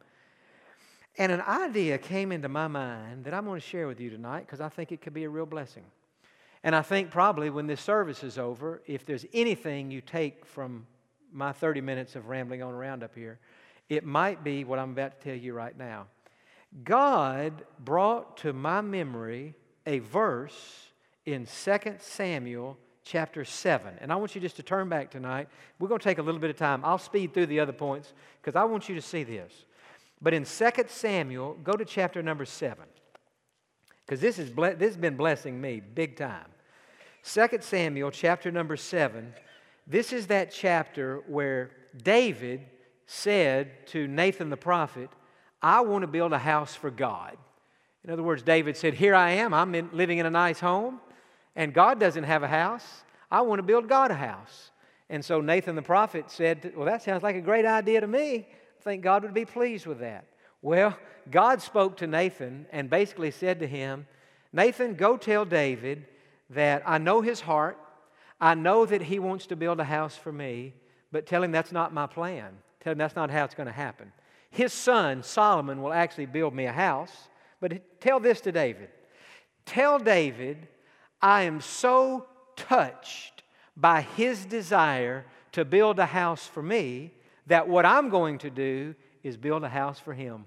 And 1.18 1.32
an 1.32 1.42
idea 1.42 1.98
came 1.98 2.32
into 2.32 2.50
my 2.50 2.68
mind 2.68 3.24
that 3.24 3.34
I'm 3.34 3.46
going 3.46 3.62
to 3.62 3.66
share 3.66 3.88
with 3.88 4.02
you 4.02 4.10
tonight 4.10 4.42
because 4.42 4.60
I 4.60 4.68
think 4.68 4.92
it 4.92 5.02
could 5.02 5.14
be 5.14 5.24
a 5.24 5.30
real 5.30 5.46
blessing. 5.46 5.84
And 6.64 6.76
I 6.76 6.82
think 6.82 7.10
probably 7.10 7.50
when 7.50 7.68
this 7.68 7.82
service 7.82 8.24
is 8.24 8.38
over, 8.38 8.82
if 8.86 9.06
there's 9.06 9.26
anything 9.34 9.92
you 9.92 10.02
take 10.02 10.46
from 10.46 10.88
my 11.32 11.52
30 11.52 11.82
minutes 11.82 12.16
of 12.16 12.28
rambling 12.28 12.64
on 12.64 12.74
around 12.74 13.04
up 13.04 13.16
here, 13.16 13.40
it 13.90 14.06
might 14.06 14.44
be 14.44 14.64
what 14.64 14.80
I'm 14.80 14.92
about 14.92 15.20
to 15.20 15.30
tell 15.30 15.38
you 15.38 15.54
right 15.54 15.78
now. 15.78 16.08
God 16.84 17.64
brought 17.80 18.38
to 18.38 18.52
my 18.52 18.82
memory 18.82 19.54
a 19.86 20.00
verse 20.00 20.88
in 21.26 21.46
2 21.46 21.78
Samuel 22.00 22.78
chapter 23.04 23.46
7. 23.46 23.96
And 24.00 24.12
I 24.12 24.16
want 24.16 24.36
you 24.36 24.42
just 24.42 24.56
to 24.58 24.64
turn 24.64 24.90
back 24.90 25.12
tonight. 25.12 25.48
We're 25.80 25.88
going 25.88 26.00
to 26.00 26.04
take 26.04 26.18
a 26.18 26.24
little 26.24 26.40
bit 26.40 26.50
of 26.50 26.58
time. 26.58 26.84
I'll 26.84 26.98
speed 26.98 27.34
through 27.34 27.48
the 27.48 27.60
other 27.60 27.74
points 27.74 28.14
because 28.42 28.56
I 28.56 28.64
want 28.64 28.90
you 28.90 28.96
to 28.96 29.02
see 29.02 29.24
this. 29.24 29.66
But 30.22 30.34
in 30.34 30.46
2 30.46 30.70
Samuel, 30.88 31.58
go 31.64 31.74
to 31.74 31.86
chapter 31.86 32.24
number 32.24 32.46
7. 32.46 32.86
Because 34.06 34.22
this, 34.22 34.40
is 34.40 34.50
ble- 34.50 34.76
this 34.76 34.90
has 34.90 34.98
been 34.98 35.18
blessing 35.18 35.60
me 35.60 35.82
big 35.82 36.18
time. 36.18 36.48
2 37.26 37.48
Samuel 37.62 38.12
chapter 38.12 38.52
number 38.52 38.76
7. 38.76 39.34
This 39.86 40.14
is 40.14 40.28
that 40.28 40.52
chapter 40.52 41.24
where 41.28 41.72
David 42.04 42.62
said 43.06 43.88
to 43.88 44.08
Nathan 44.08 44.50
the 44.50 44.58
prophet, 44.58 45.10
I 45.62 45.82
want 45.82 46.04
to 46.04 46.08
build 46.08 46.34
a 46.34 46.40
house 46.40 46.74
for 46.76 46.90
God. 46.90 47.38
In 48.04 48.10
other 48.10 48.24
words, 48.24 48.44
David 48.44 48.76
said, 48.76 48.96
Here 48.96 49.16
I 49.16 49.32
am. 49.32 49.54
I'm 49.54 49.76
in, 49.76 49.90
living 49.94 50.18
in 50.18 50.26
a 50.26 50.30
nice 50.30 50.60
home, 50.60 51.00
and 51.56 51.74
God 51.74 52.00
doesn't 52.00 52.24
have 52.24 52.44
a 52.44 52.48
house. 52.48 53.04
I 53.32 53.42
want 53.42 53.60
to 53.60 53.64
build 53.64 53.88
God 53.88 54.12
a 54.12 54.16
house. 54.16 54.72
And 55.10 55.24
so 55.24 55.42
Nathan 55.42 55.76
the 55.76 55.82
prophet 55.82 56.32
said, 56.32 56.74
Well, 56.76 56.86
that 56.86 57.04
sounds 57.04 57.24
like 57.24 57.36
a 57.36 57.42
great 57.42 57.66
idea 57.66 58.02
to 58.02 58.08
me. 58.08 58.48
I 58.48 58.84
think 58.84 59.04
God 59.04 59.24
would 59.24 59.34
be 59.34 59.46
pleased 59.46 59.86
with 59.86 60.00
that. 60.00 60.26
Well, 60.62 60.98
God 61.30 61.62
spoke 61.62 61.98
to 61.98 62.08
Nathan 62.08 62.66
and 62.72 62.90
basically 62.90 63.32
said 63.32 63.60
to 63.60 63.68
him, 63.68 64.08
Nathan, 64.52 64.96
go 64.96 65.18
tell 65.18 65.46
David 65.46 66.06
that 66.50 66.84
I 66.86 66.98
know 66.98 67.22
his 67.22 67.42
heart. 67.42 67.78
I 68.40 68.56
know 68.56 68.86
that 68.86 69.02
he 69.02 69.20
wants 69.20 69.48
to 69.48 69.56
build 69.56 69.80
a 69.80 69.86
house 69.86 70.16
for 70.16 70.32
me, 70.32 70.74
but 71.12 71.26
tell 71.26 71.44
him 71.44 71.52
that's 71.52 71.72
not 71.72 71.94
my 71.94 72.08
plan. 72.08 72.58
Tell 72.82 72.92
him 72.92 72.98
that's 72.98 73.16
not 73.16 73.30
how 73.30 73.46
it's 73.46 73.56
going 73.56 73.68
to 73.68 73.74
happen. 73.74 74.12
His 74.50 74.74
son, 74.74 75.24
Solomon, 75.24 75.82
will 75.82 75.94
actually 75.94 76.26
build 76.26 76.54
me 76.54 76.66
a 76.66 76.72
house. 76.72 77.30
But 77.60 78.02
tell 78.02 78.20
this 78.20 78.42
to 78.42 78.52
David. 78.52 78.90
Tell 79.66 79.98
David, 79.98 80.68
I 81.24 81.44
am 81.44 81.62
so 81.62 82.26
touched 82.58 83.44
by 83.78 84.02
his 84.02 84.46
desire 84.46 85.26
to 85.54 85.64
build 85.64 85.98
a 85.98 86.06
house 86.06 86.46
for 86.46 86.62
me 86.62 87.14
that 87.48 87.70
what 87.70 87.86
I'm 87.86 88.10
going 88.10 88.40
to 88.40 88.50
do 88.50 88.94
is 89.24 89.38
build 89.38 89.64
a 89.64 89.70
house 89.70 90.00
for 90.00 90.14
him. 90.14 90.46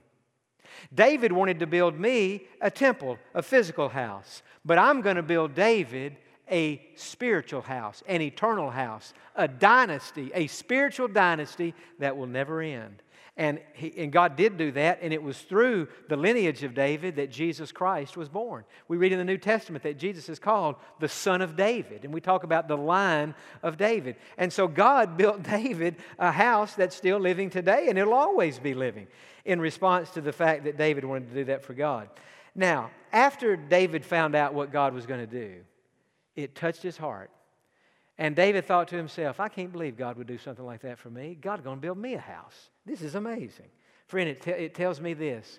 David 0.92 1.32
wanted 1.32 1.60
to 1.60 1.66
build 1.66 1.98
me 1.98 2.42
a 2.60 2.70
temple, 2.70 3.18
a 3.34 3.42
physical 3.42 3.88
house, 3.88 4.42
but 4.66 4.76
I'm 4.76 5.00
going 5.00 5.16
to 5.16 5.22
build 5.22 5.54
David 5.54 6.16
a 6.50 6.82
spiritual 6.94 7.62
house, 7.62 8.02
an 8.06 8.20
eternal 8.20 8.70
house, 8.70 9.14
a 9.34 9.48
dynasty, 9.48 10.30
a 10.34 10.46
spiritual 10.46 11.08
dynasty 11.08 11.74
that 11.98 12.16
will 12.16 12.26
never 12.26 12.60
end. 12.60 13.02
And, 13.38 13.60
he, 13.74 13.92
and 13.98 14.10
God 14.10 14.34
did 14.34 14.56
do 14.56 14.72
that, 14.72 15.00
and 15.02 15.12
it 15.12 15.22
was 15.22 15.38
through 15.38 15.88
the 16.08 16.16
lineage 16.16 16.62
of 16.62 16.74
David 16.74 17.16
that 17.16 17.30
Jesus 17.30 17.70
Christ 17.70 18.16
was 18.16 18.30
born. 18.30 18.64
We 18.88 18.96
read 18.96 19.12
in 19.12 19.18
the 19.18 19.24
New 19.24 19.36
Testament 19.36 19.82
that 19.82 19.98
Jesus 19.98 20.30
is 20.30 20.38
called 20.38 20.76
the 21.00 21.08
Son 21.08 21.42
of 21.42 21.54
David, 21.54 22.04
and 22.04 22.14
we 22.14 22.22
talk 22.22 22.44
about 22.44 22.66
the 22.66 22.78
line 22.78 23.34
of 23.62 23.76
David. 23.76 24.16
And 24.38 24.50
so 24.50 24.66
God 24.66 25.16
built 25.18 25.42
David 25.42 25.96
a 26.18 26.32
house 26.32 26.74
that's 26.74 26.96
still 26.96 27.18
living 27.18 27.50
today, 27.50 27.88
and 27.88 27.98
it'll 27.98 28.14
always 28.14 28.58
be 28.58 28.72
living 28.72 29.06
in 29.44 29.60
response 29.60 30.10
to 30.10 30.22
the 30.22 30.32
fact 30.32 30.64
that 30.64 30.78
David 30.78 31.04
wanted 31.04 31.28
to 31.28 31.34
do 31.34 31.44
that 31.44 31.62
for 31.62 31.74
God. 31.74 32.08
Now, 32.54 32.90
after 33.12 33.54
David 33.54 34.02
found 34.06 34.34
out 34.34 34.54
what 34.54 34.72
God 34.72 34.94
was 34.94 35.04
going 35.04 35.20
to 35.20 35.26
do, 35.26 35.56
it 36.36 36.54
touched 36.54 36.82
his 36.82 36.96
heart. 36.96 37.30
And 38.16 38.34
David 38.34 38.64
thought 38.64 38.88
to 38.88 38.96
himself, 38.96 39.40
I 39.40 39.50
can't 39.50 39.70
believe 39.70 39.98
God 39.98 40.16
would 40.16 40.26
do 40.26 40.38
something 40.38 40.64
like 40.64 40.80
that 40.80 40.98
for 40.98 41.10
me. 41.10 41.36
God's 41.38 41.62
going 41.62 41.76
to 41.76 41.82
build 41.82 41.98
me 41.98 42.14
a 42.14 42.18
house. 42.18 42.70
This 42.86 43.02
is 43.02 43.16
amazing. 43.16 43.66
Friend, 44.06 44.28
it, 44.28 44.46
it 44.46 44.74
tells 44.74 45.00
me 45.00 45.12
this 45.12 45.58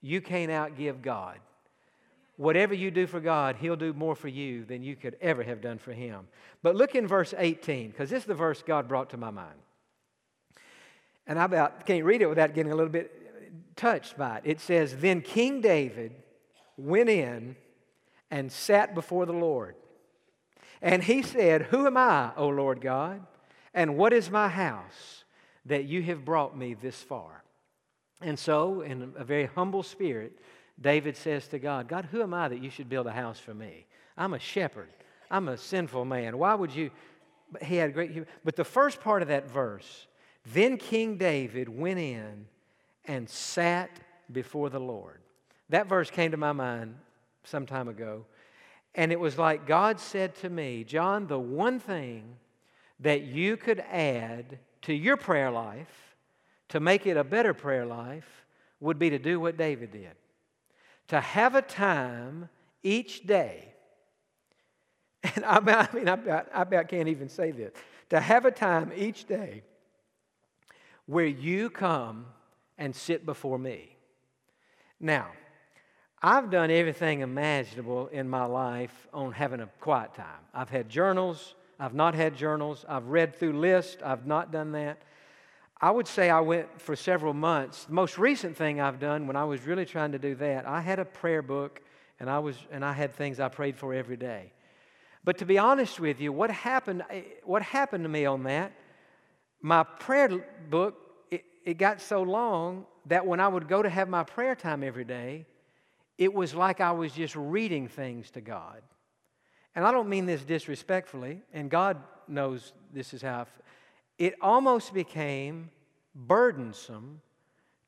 you 0.00 0.20
can't 0.20 0.50
outgive 0.50 1.02
God. 1.02 1.38
Whatever 2.36 2.74
you 2.74 2.90
do 2.90 3.06
for 3.06 3.20
God, 3.20 3.56
He'll 3.60 3.76
do 3.76 3.92
more 3.92 4.16
for 4.16 4.28
you 4.28 4.64
than 4.64 4.82
you 4.82 4.96
could 4.96 5.16
ever 5.20 5.42
have 5.42 5.60
done 5.60 5.78
for 5.78 5.92
Him. 5.92 6.26
But 6.62 6.74
look 6.74 6.94
in 6.94 7.06
verse 7.06 7.34
18, 7.36 7.90
because 7.90 8.10
this 8.10 8.22
is 8.22 8.26
the 8.26 8.34
verse 8.34 8.62
God 8.66 8.88
brought 8.88 9.10
to 9.10 9.16
my 9.16 9.30
mind. 9.30 9.58
And 11.26 11.38
I 11.38 11.44
about 11.44 11.86
can't 11.86 12.04
read 12.04 12.22
it 12.22 12.28
without 12.28 12.54
getting 12.54 12.72
a 12.72 12.74
little 12.74 12.90
bit 12.90 13.76
touched 13.76 14.16
by 14.16 14.38
it. 14.38 14.42
It 14.44 14.60
says, 14.60 14.96
Then 14.96 15.20
King 15.20 15.60
David 15.60 16.14
went 16.76 17.10
in 17.10 17.54
and 18.30 18.50
sat 18.50 18.94
before 18.94 19.26
the 19.26 19.32
Lord. 19.32 19.76
And 20.80 21.04
he 21.04 21.22
said, 21.22 21.62
Who 21.64 21.86
am 21.86 21.96
I, 21.96 22.32
O 22.36 22.48
Lord 22.48 22.80
God? 22.80 23.24
And 23.74 23.96
what 23.96 24.12
is 24.12 24.30
my 24.30 24.48
house 24.48 25.21
that 25.66 25.84
you 25.84 26.02
have 26.02 26.24
brought 26.24 26.56
me 26.56 26.74
this 26.74 26.96
far? 26.96 27.42
And 28.20 28.38
so, 28.38 28.82
in 28.82 29.12
a 29.16 29.24
very 29.24 29.46
humble 29.46 29.82
spirit, 29.82 30.38
David 30.80 31.16
says 31.16 31.48
to 31.48 31.58
God, 31.58 31.88
God, 31.88 32.08
who 32.10 32.22
am 32.22 32.34
I 32.34 32.48
that 32.48 32.62
you 32.62 32.70
should 32.70 32.88
build 32.88 33.06
a 33.06 33.12
house 33.12 33.38
for 33.38 33.54
me? 33.54 33.86
I'm 34.16 34.34
a 34.34 34.38
shepherd. 34.38 34.88
I'm 35.30 35.48
a 35.48 35.56
sinful 35.56 36.04
man. 36.04 36.38
Why 36.38 36.54
would 36.54 36.74
you? 36.74 36.90
He 37.62 37.76
had 37.76 37.94
great. 37.94 38.24
But 38.44 38.56
the 38.56 38.64
first 38.64 39.00
part 39.00 39.22
of 39.22 39.28
that 39.28 39.50
verse, 39.50 40.06
then 40.52 40.76
King 40.76 41.16
David 41.16 41.68
went 41.68 41.98
in 41.98 42.46
and 43.04 43.28
sat 43.28 43.90
before 44.30 44.70
the 44.70 44.80
Lord. 44.80 45.20
That 45.68 45.88
verse 45.88 46.10
came 46.10 46.30
to 46.30 46.36
my 46.36 46.52
mind 46.52 46.96
some 47.44 47.66
time 47.66 47.88
ago. 47.88 48.26
And 48.94 49.10
it 49.10 49.18
was 49.18 49.38
like 49.38 49.66
God 49.66 49.98
said 49.98 50.34
to 50.36 50.50
me, 50.50 50.84
Jon, 50.84 51.26
the 51.26 51.38
one 51.38 51.80
thing 51.80 52.36
that 53.00 53.22
you 53.22 53.56
could 53.56 53.80
add 53.90 54.58
to 54.82 54.94
your 54.94 55.16
prayer 55.16 55.50
life 55.50 56.16
to 56.70 56.80
make 56.80 57.06
it 57.06 57.16
a 57.16 57.24
better 57.24 57.54
prayer 57.54 57.86
life 57.86 58.46
would 58.80 58.98
be 58.98 59.10
to 59.10 59.18
do 59.18 59.38
what 59.38 59.56
David 59.56 59.92
did 59.92 60.16
to 61.08 61.20
have 61.20 61.54
a 61.54 61.62
time 61.62 62.48
each 62.82 63.26
day. 63.26 63.68
And 65.36 65.44
I, 65.44 65.60
mean, 65.92 66.08
I, 66.08 66.14
about, 66.14 66.48
I 66.52 66.62
about 66.62 66.88
can't 66.88 67.08
even 67.08 67.28
say 67.28 67.52
this. 67.52 67.72
To 68.10 68.18
have 68.18 68.44
a 68.44 68.50
time 68.50 68.92
each 68.96 69.26
day 69.26 69.62
where 71.06 71.26
you 71.26 71.70
come 71.70 72.26
and 72.78 72.94
sit 72.96 73.24
before 73.24 73.58
me. 73.58 73.96
Now, 74.98 75.28
I've 76.20 76.50
done 76.50 76.70
everything 76.70 77.20
imaginable 77.20 78.08
in 78.08 78.28
my 78.28 78.46
life 78.46 79.06
on 79.12 79.32
having 79.32 79.60
a 79.60 79.68
quiet 79.80 80.14
time. 80.14 80.42
I've 80.52 80.70
had 80.70 80.88
journals, 80.88 81.54
I've 81.82 81.94
not 81.94 82.14
had 82.14 82.36
journals, 82.36 82.84
I've 82.88 83.08
read 83.08 83.34
through 83.34 83.54
lists, 83.54 84.00
I've 84.04 84.24
not 84.24 84.52
done 84.52 84.70
that. 84.70 85.02
I 85.80 85.90
would 85.90 86.06
say 86.06 86.30
I 86.30 86.38
went 86.38 86.80
for 86.80 86.94
several 86.94 87.34
months. 87.34 87.86
The 87.86 87.92
most 87.92 88.18
recent 88.18 88.56
thing 88.56 88.80
I've 88.80 89.00
done 89.00 89.26
when 89.26 89.34
I 89.34 89.42
was 89.42 89.66
really 89.66 89.84
trying 89.84 90.12
to 90.12 90.18
do 90.20 90.36
that, 90.36 90.64
I 90.64 90.80
had 90.80 91.00
a 91.00 91.04
prayer 91.04 91.42
book 91.42 91.82
and 92.20 92.30
I 92.30 92.38
was 92.38 92.56
and 92.70 92.84
I 92.84 92.92
had 92.92 93.12
things 93.12 93.40
I 93.40 93.48
prayed 93.48 93.76
for 93.76 93.92
every 93.92 94.16
day. 94.16 94.52
But 95.24 95.38
to 95.38 95.44
be 95.44 95.58
honest 95.58 95.98
with 95.98 96.20
you, 96.20 96.32
what 96.32 96.52
happened 96.52 97.02
eh, 97.10 97.22
what 97.42 97.62
happened 97.62 98.04
to 98.04 98.08
me 98.08 98.26
on 98.26 98.44
that, 98.44 98.70
my 99.60 99.82
prayer 99.82 100.28
book 100.70 100.94
it, 101.32 101.42
it 101.64 101.78
got 101.78 102.00
so 102.00 102.22
long 102.22 102.86
that 103.06 103.26
when 103.26 103.40
I 103.40 103.48
would 103.48 103.66
go 103.66 103.82
to 103.82 103.90
have 103.90 104.08
my 104.08 104.22
prayer 104.22 104.54
time 104.54 104.84
every 104.84 105.04
day, 105.04 105.46
it 106.16 106.32
was 106.32 106.54
like 106.54 106.80
I 106.80 106.92
was 106.92 107.10
just 107.10 107.34
reading 107.34 107.88
things 107.88 108.30
to 108.30 108.40
God. 108.40 108.82
And 109.74 109.84
I 109.84 109.92
don't 109.92 110.08
mean 110.08 110.26
this 110.26 110.42
disrespectfully, 110.42 111.40
and 111.52 111.70
God 111.70 111.96
knows 112.28 112.72
this 112.92 113.14
is 113.14 113.22
how 113.22 113.46
it 114.18 114.34
almost 114.40 114.94
became 114.94 115.70
burdensome 116.14 117.20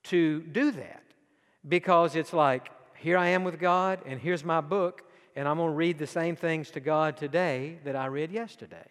to 0.04 0.40
do 0.40 0.70
that 0.72 1.02
because 1.68 2.16
it's 2.16 2.32
like, 2.32 2.70
here 2.96 3.18
I 3.18 3.28
am 3.28 3.44
with 3.44 3.60
God, 3.60 4.00
and 4.06 4.18
here's 4.18 4.44
my 4.44 4.60
book, 4.60 5.02
and 5.36 5.46
I'm 5.46 5.58
going 5.58 5.70
to 5.70 5.76
read 5.76 5.98
the 5.98 6.06
same 6.06 6.36
things 6.36 6.70
to 6.72 6.80
God 6.80 7.16
today 7.16 7.78
that 7.84 7.96
I 7.96 8.06
read 8.06 8.32
yesterday. 8.32 8.86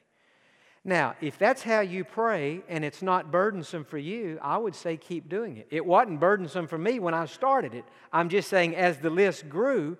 Now, 0.85 1.15
if 1.21 1.37
that's 1.39 1.63
how 1.63 1.79
you 1.79 2.03
pray 2.03 2.61
and 2.67 2.83
it's 2.83 3.01
not 3.01 3.31
burdensome 3.31 3.85
for 3.85 3.97
you, 3.97 4.37
I 4.41 4.57
would 4.57 4.75
say 4.75 4.97
keep 4.97 5.29
doing 5.29 5.57
it. 5.57 5.67
It 5.71 5.85
wasn't 5.85 6.19
burdensome 6.19 6.67
for 6.67 6.77
me 6.77 6.99
when 6.99 7.13
I 7.13 7.25
started 7.25 7.73
it. 7.73 7.85
I'm 8.11 8.27
just 8.27 8.49
saying, 8.49 8.75
as 8.75 8.97
the 8.97 9.09
list 9.09 9.47
grew, 9.47 9.97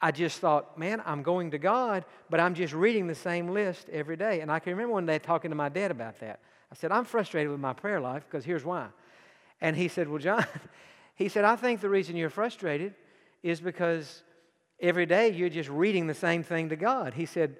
I 0.00 0.10
just 0.10 0.38
thought, 0.40 0.78
man, 0.78 1.02
I'm 1.06 1.22
going 1.22 1.50
to 1.52 1.58
God, 1.58 2.04
but 2.28 2.40
I'm 2.40 2.54
just 2.54 2.74
reading 2.74 3.06
the 3.06 3.14
same 3.14 3.48
list 3.48 3.88
every 3.90 4.16
day. 4.16 4.40
And 4.40 4.50
I 4.50 4.58
can 4.58 4.72
remember 4.72 4.92
one 4.92 5.06
day 5.06 5.18
talking 5.18 5.50
to 5.50 5.54
my 5.54 5.68
dad 5.68 5.90
about 5.90 6.20
that. 6.20 6.40
I 6.70 6.74
said, 6.74 6.92
I'm 6.92 7.04
frustrated 7.04 7.50
with 7.50 7.60
my 7.60 7.72
prayer 7.72 8.00
life 8.00 8.24
because 8.28 8.44
here's 8.44 8.64
why. 8.64 8.88
And 9.60 9.76
he 9.76 9.88
said, 9.88 10.08
Well, 10.08 10.18
Jon, 10.18 10.44
he 11.14 11.28
said, 11.28 11.44
I 11.44 11.56
think 11.56 11.80
the 11.80 11.88
reason 11.88 12.16
you're 12.16 12.30
frustrated 12.30 12.94
is 13.42 13.60
because 13.60 14.22
every 14.80 15.06
day 15.06 15.30
you're 15.30 15.48
just 15.48 15.68
reading 15.68 16.06
the 16.06 16.14
same 16.14 16.42
thing 16.42 16.68
to 16.70 16.76
God. 16.76 17.14
He 17.14 17.26
said, 17.26 17.56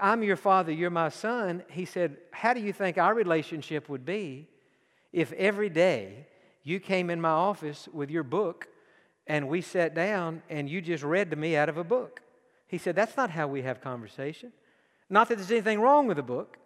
I'm 0.00 0.22
your 0.22 0.36
father, 0.36 0.72
you're 0.72 0.90
my 0.90 1.08
son. 1.08 1.62
He 1.70 1.84
said, 1.84 2.16
How 2.32 2.54
do 2.54 2.60
you 2.60 2.72
think 2.72 2.98
our 2.98 3.14
relationship 3.14 3.88
would 3.88 4.04
be 4.04 4.48
if 5.12 5.32
every 5.32 5.68
day 5.68 6.26
you 6.62 6.80
came 6.80 7.10
in 7.10 7.20
my 7.20 7.30
office 7.30 7.88
with 7.92 8.10
your 8.10 8.22
book 8.22 8.68
and 9.28 9.48
we 9.48 9.60
sat 9.60 9.94
down 9.94 10.42
and 10.48 10.68
you 10.68 10.80
just 10.80 11.04
read 11.04 11.30
to 11.30 11.36
me 11.36 11.54
out 11.54 11.68
of 11.68 11.76
a 11.76 11.84
book? 11.84 12.22
He 12.66 12.78
said, 12.78 12.96
That's 12.96 13.16
not 13.16 13.30
how 13.30 13.46
we 13.46 13.62
have 13.62 13.80
conversation. 13.80 14.52
Not 15.10 15.28
that 15.28 15.36
there's 15.36 15.50
anything 15.50 15.80
wrong 15.80 16.06
with 16.06 16.16
the 16.16 16.22
book, 16.22 16.58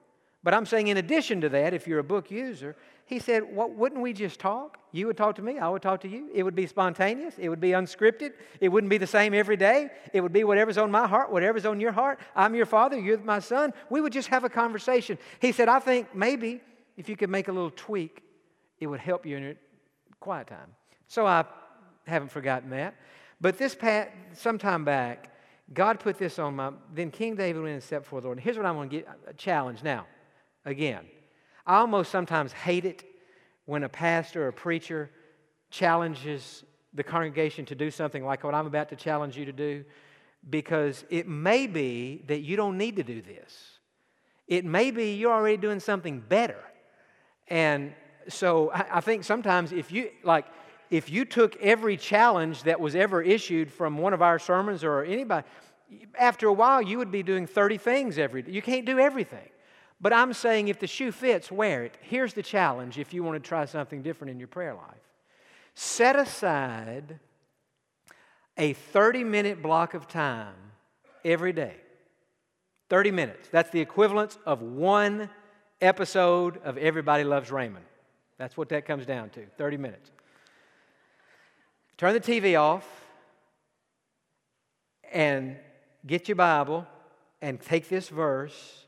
but 0.42 0.54
I'm 0.54 0.66
saying, 0.66 0.88
in 0.88 0.96
addition 0.96 1.40
to 1.42 1.48
that, 1.50 1.74
if 1.74 1.86
you're 1.86 2.00
a 2.00 2.04
book 2.04 2.30
user, 2.30 2.76
he 3.04 3.18
said, 3.18 3.54
well, 3.54 3.68
Wouldn't 3.68 4.00
we 4.00 4.12
just 4.12 4.40
talk? 4.40 4.78
You 4.92 5.06
would 5.06 5.16
talk 5.16 5.36
to 5.36 5.42
me, 5.42 5.58
I 5.58 5.68
would 5.68 5.82
talk 5.82 6.00
to 6.02 6.08
you. 6.08 6.28
It 6.34 6.42
would 6.42 6.54
be 6.54 6.66
spontaneous, 6.66 7.34
it 7.38 7.48
would 7.48 7.60
be 7.60 7.70
unscripted, 7.70 8.32
it 8.60 8.68
wouldn't 8.68 8.90
be 8.90 8.98
the 8.98 9.06
same 9.06 9.34
every 9.34 9.56
day. 9.56 9.90
It 10.12 10.20
would 10.20 10.32
be 10.32 10.44
whatever's 10.44 10.78
on 10.78 10.90
my 10.90 11.06
heart, 11.06 11.32
whatever's 11.32 11.66
on 11.66 11.80
your 11.80 11.92
heart. 11.92 12.20
I'm 12.36 12.54
your 12.54 12.66
father, 12.66 12.98
you're 12.98 13.18
my 13.18 13.38
son. 13.38 13.72
We 13.90 14.00
would 14.00 14.12
just 14.12 14.28
have 14.28 14.44
a 14.44 14.48
conversation. 14.48 15.18
He 15.40 15.52
said, 15.52 15.68
I 15.68 15.78
think 15.78 16.14
maybe 16.14 16.60
if 16.96 17.08
you 17.08 17.16
could 17.16 17.30
make 17.30 17.48
a 17.48 17.52
little 17.52 17.72
tweak, 17.74 18.22
it 18.78 18.86
would 18.86 19.00
help 19.00 19.24
you 19.24 19.36
in 19.36 19.42
your 19.42 19.54
quiet 20.20 20.48
time. 20.48 20.74
So 21.06 21.26
I 21.26 21.44
haven't 22.06 22.30
forgotten 22.30 22.70
that. 22.70 22.94
But 23.40 23.58
this 23.58 23.74
pat, 23.74 24.14
sometime 24.34 24.84
back, 24.84 25.30
God 25.72 26.00
put 26.00 26.18
this 26.18 26.38
on 26.38 26.56
my. 26.56 26.72
Then 26.92 27.10
King 27.10 27.34
David 27.34 27.62
went 27.62 27.74
and 27.74 27.82
stepped 27.82 28.04
before 28.04 28.20
the 28.20 28.26
Lord. 28.26 28.38
And 28.38 28.44
here's 28.44 28.56
what 28.56 28.66
I 28.66 28.70
want 28.72 28.90
to 28.90 28.96
get 28.98 29.08
a 29.26 29.32
challenge 29.34 29.82
now. 29.82 30.06
Again, 30.64 31.06
I 31.66 31.78
almost 31.78 32.10
sometimes 32.10 32.52
hate 32.52 32.84
it 32.84 33.04
when 33.64 33.84
a 33.84 33.88
pastor 33.88 34.44
or 34.44 34.48
a 34.48 34.52
preacher 34.52 35.10
challenges 35.70 36.64
the 36.94 37.02
congregation 37.02 37.64
to 37.66 37.74
do 37.74 37.90
something 37.90 38.24
like 38.24 38.44
what 38.44 38.54
I'm 38.54 38.66
about 38.66 38.90
to 38.90 38.96
challenge 38.96 39.36
you 39.36 39.46
to 39.46 39.52
do, 39.52 39.84
because 40.50 41.04
it 41.08 41.26
may 41.26 41.66
be 41.66 42.22
that 42.26 42.40
you 42.40 42.56
don't 42.56 42.76
need 42.76 42.96
to 42.96 43.02
do 43.02 43.22
this. 43.22 43.78
It 44.46 44.64
may 44.64 44.90
be 44.90 45.14
you're 45.14 45.32
already 45.32 45.56
doing 45.56 45.80
something 45.80 46.20
better. 46.20 46.58
And 47.48 47.94
so 48.28 48.70
I, 48.70 48.98
I 48.98 49.00
think 49.00 49.24
sometimes 49.24 49.72
if 49.72 49.90
you, 49.90 50.10
like, 50.22 50.46
if 50.92 51.10
you 51.10 51.24
took 51.24 51.56
every 51.56 51.96
challenge 51.96 52.64
that 52.64 52.78
was 52.78 52.94
ever 52.94 53.22
issued 53.22 53.72
from 53.72 53.96
one 53.96 54.12
of 54.12 54.20
our 54.20 54.38
sermons 54.38 54.84
or 54.84 55.02
anybody, 55.02 55.46
after 56.18 56.48
a 56.48 56.52
while 56.52 56.82
you 56.82 56.98
would 56.98 57.10
be 57.10 57.22
doing 57.22 57.46
30 57.46 57.78
things 57.78 58.18
every 58.18 58.42
day. 58.42 58.52
You 58.52 58.60
can't 58.60 58.84
do 58.84 58.98
everything. 58.98 59.48
But 60.02 60.12
I'm 60.12 60.34
saying 60.34 60.68
if 60.68 60.78
the 60.78 60.86
shoe 60.86 61.10
fits, 61.10 61.50
wear 61.50 61.84
it. 61.84 61.96
Here's 62.02 62.34
the 62.34 62.42
challenge 62.42 62.98
if 62.98 63.14
you 63.14 63.24
want 63.24 63.42
to 63.42 63.48
try 63.48 63.64
something 63.64 64.02
different 64.02 64.32
in 64.32 64.38
your 64.38 64.48
prayer 64.48 64.74
life 64.74 65.00
set 65.74 66.14
aside 66.16 67.18
a 68.58 68.74
30 68.74 69.24
minute 69.24 69.62
block 69.62 69.94
of 69.94 70.06
time 70.06 70.54
every 71.24 71.54
day. 71.54 71.76
30 72.90 73.12
minutes. 73.12 73.48
That's 73.50 73.70
the 73.70 73.80
equivalent 73.80 74.36
of 74.44 74.60
one 74.60 75.30
episode 75.80 76.58
of 76.58 76.76
Everybody 76.76 77.24
Loves 77.24 77.50
Raymond. 77.50 77.86
That's 78.36 78.58
what 78.58 78.68
that 78.68 78.84
comes 78.84 79.06
down 79.06 79.30
to 79.30 79.46
30 79.56 79.78
minutes. 79.78 80.10
Turn 81.96 82.14
the 82.14 82.20
TV 82.20 82.58
off 82.58 82.86
and 85.12 85.56
get 86.06 86.28
your 86.28 86.36
Bible 86.36 86.86
and 87.40 87.60
take 87.60 87.88
this 87.88 88.08
verse. 88.08 88.86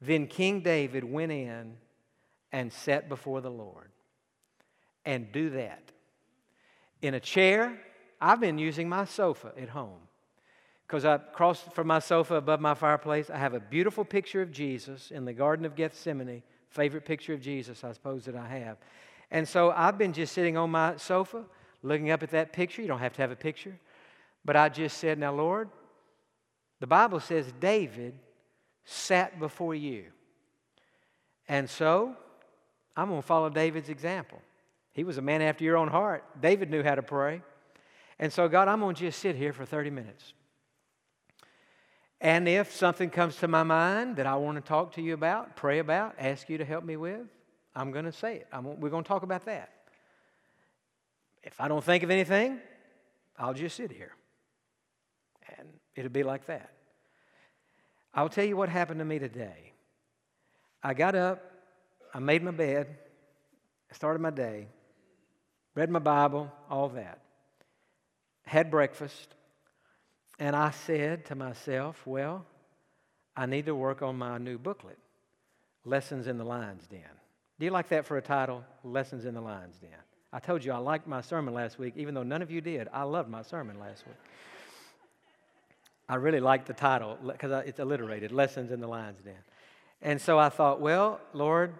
Then 0.00 0.26
King 0.26 0.60
David 0.60 1.04
went 1.04 1.32
in 1.32 1.76
and 2.52 2.72
sat 2.72 3.08
before 3.08 3.40
the 3.40 3.50
Lord. 3.50 3.88
And 5.04 5.32
do 5.32 5.50
that. 5.50 5.82
In 7.00 7.14
a 7.14 7.20
chair, 7.20 7.76
I've 8.20 8.38
been 8.38 8.58
using 8.58 8.88
my 8.88 9.04
sofa 9.04 9.52
at 9.60 9.70
home 9.70 9.98
because 10.86 11.04
I 11.04 11.18
crossed 11.18 11.72
from 11.72 11.88
my 11.88 11.98
sofa 11.98 12.36
above 12.36 12.60
my 12.60 12.74
fireplace. 12.74 13.30
I 13.30 13.38
have 13.38 13.54
a 13.54 13.60
beautiful 13.60 14.04
picture 14.04 14.42
of 14.42 14.52
Jesus 14.52 15.10
in 15.10 15.24
the 15.24 15.32
Garden 15.32 15.64
of 15.64 15.74
Gethsemane, 15.74 16.42
favorite 16.68 17.04
picture 17.04 17.34
of 17.34 17.40
Jesus, 17.40 17.82
I 17.82 17.92
suppose, 17.92 18.26
that 18.26 18.36
I 18.36 18.46
have. 18.46 18.76
And 19.30 19.48
so 19.48 19.72
I've 19.72 19.98
been 19.98 20.12
just 20.12 20.34
sitting 20.34 20.56
on 20.56 20.70
my 20.70 20.96
sofa 20.98 21.44
looking 21.82 22.10
up 22.10 22.22
at 22.22 22.30
that 22.30 22.52
picture. 22.52 22.82
You 22.82 22.88
don't 22.88 22.98
have 22.98 23.14
to 23.14 23.22
have 23.22 23.30
a 23.30 23.36
picture. 23.36 23.78
But 24.44 24.56
I 24.56 24.68
just 24.68 24.98
said, 24.98 25.18
Now, 25.18 25.32
Lord, 25.32 25.68
the 26.80 26.86
Bible 26.86 27.20
says 27.20 27.52
David 27.60 28.14
sat 28.84 29.38
before 29.38 29.74
you. 29.74 30.06
And 31.48 31.68
so 31.68 32.16
I'm 32.96 33.08
going 33.08 33.20
to 33.22 33.26
follow 33.26 33.50
David's 33.50 33.88
example. 33.88 34.40
He 34.92 35.04
was 35.04 35.18
a 35.18 35.22
man 35.22 35.42
after 35.42 35.64
your 35.64 35.76
own 35.76 35.88
heart. 35.88 36.24
David 36.40 36.70
knew 36.70 36.82
how 36.82 36.94
to 36.94 37.02
pray. 37.02 37.42
And 38.18 38.32
so, 38.32 38.48
God, 38.48 38.68
I'm 38.68 38.80
going 38.80 38.94
to 38.94 39.00
just 39.00 39.20
sit 39.20 39.36
here 39.36 39.52
for 39.52 39.64
30 39.64 39.90
minutes. 39.90 40.34
And 42.20 42.46
if 42.46 42.72
something 42.72 43.10
comes 43.10 43.36
to 43.36 43.48
my 43.48 43.64
mind 43.64 44.16
that 44.16 44.26
I 44.26 44.36
want 44.36 44.56
to 44.56 44.60
talk 44.60 44.92
to 44.92 45.02
you 45.02 45.14
about, 45.14 45.56
pray 45.56 45.80
about, 45.80 46.14
ask 46.18 46.48
you 46.48 46.58
to 46.58 46.64
help 46.64 46.84
me 46.84 46.96
with, 46.96 47.26
I'm 47.74 47.90
going 47.90 48.04
to 48.04 48.12
say 48.12 48.36
it. 48.36 48.46
I'm, 48.52 48.80
we're 48.80 48.90
going 48.90 49.02
to 49.02 49.08
talk 49.08 49.24
about 49.24 49.44
that. 49.46 49.70
If 51.42 51.60
I 51.60 51.68
don't 51.68 51.82
think 51.82 52.02
of 52.04 52.10
anything, 52.10 52.60
I'll 53.38 53.54
just 53.54 53.76
sit 53.76 53.90
here. 53.90 54.12
And 55.58 55.68
it'll 55.96 56.10
be 56.10 56.22
like 56.22 56.46
that. 56.46 56.70
I'll 58.14 58.28
tell 58.28 58.44
you 58.44 58.56
what 58.56 58.68
happened 58.68 58.98
to 59.00 59.04
me 59.04 59.18
today. 59.18 59.72
I 60.82 60.94
got 60.94 61.14
up, 61.14 61.42
I 62.12 62.18
made 62.18 62.42
my 62.42 62.50
bed, 62.50 62.98
I 63.90 63.94
started 63.94 64.20
my 64.20 64.30
day, 64.30 64.68
read 65.74 65.90
my 65.90 65.98
Bible, 65.98 66.52
all 66.68 66.88
that, 66.90 67.20
had 68.44 68.70
breakfast, 68.70 69.34
and 70.38 70.56
I 70.56 70.70
said 70.70 71.24
to 71.26 71.34
myself, 71.34 72.04
well, 72.06 72.44
I 73.36 73.46
need 73.46 73.66
to 73.66 73.74
work 73.74 74.02
on 74.02 74.16
my 74.16 74.38
new 74.38 74.58
booklet, 74.58 74.98
Lessons 75.84 76.26
in 76.26 76.36
the 76.36 76.44
Lion's 76.44 76.86
Den. 76.86 77.00
Do 77.58 77.64
you 77.64 77.70
like 77.70 77.88
that 77.88 78.06
for 78.06 78.16
a 78.16 78.22
title? 78.22 78.64
Lessons 78.82 79.24
in 79.24 79.34
the 79.34 79.40
Lion's 79.40 79.78
Den. 79.78 79.90
I 80.32 80.38
told 80.38 80.64
you 80.64 80.72
I 80.72 80.78
liked 80.78 81.06
my 81.06 81.20
sermon 81.20 81.52
last 81.52 81.78
week, 81.78 81.94
even 81.96 82.14
though 82.14 82.22
none 82.22 82.40
of 82.40 82.50
you 82.50 82.60
did. 82.60 82.88
I 82.92 83.02
loved 83.02 83.28
my 83.28 83.42
sermon 83.42 83.78
last 83.78 84.06
week. 84.06 84.16
I 86.08 86.14
really 86.16 86.40
liked 86.40 86.66
the 86.66 86.72
title 86.72 87.18
because 87.24 87.64
it's 87.66 87.78
alliterated 87.78 88.32
Lessons 88.32 88.70
in 88.70 88.80
the 88.80 88.86
Lion's 88.86 89.20
Den. 89.22 89.34
And 90.00 90.20
so 90.20 90.38
I 90.38 90.48
thought, 90.48 90.80
well, 90.80 91.20
Lord, 91.32 91.74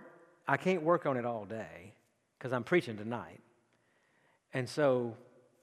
I 0.47 0.57
can't 0.57 0.83
work 0.83 1.07
on 1.07 1.17
it 1.17 1.25
all 1.25 1.45
day 1.45 1.93
because 2.39 2.53
I'm 2.53 2.65
preaching 2.65 2.97
tonight. 2.97 3.41
And 4.55 4.69
so 4.69 5.17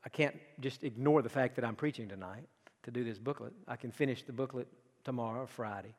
I 0.03 0.09
can't 0.09 0.35
just 0.59 0.83
ignore 0.83 1.21
the 1.21 1.29
fact 1.29 1.55
that 1.55 1.65
I'm 1.65 1.75
preaching 1.75 2.09
tonight 2.09 2.47
to 2.83 2.91
do 2.91 3.03
this 3.03 3.19
booklet. 3.19 3.53
I 3.67 3.75
can 3.75 3.91
finish 3.91 4.23
the 4.23 4.33
booklet 4.33 4.67
tomorrow 5.03 5.43
or 5.43 5.47
Friday. 5.47 5.93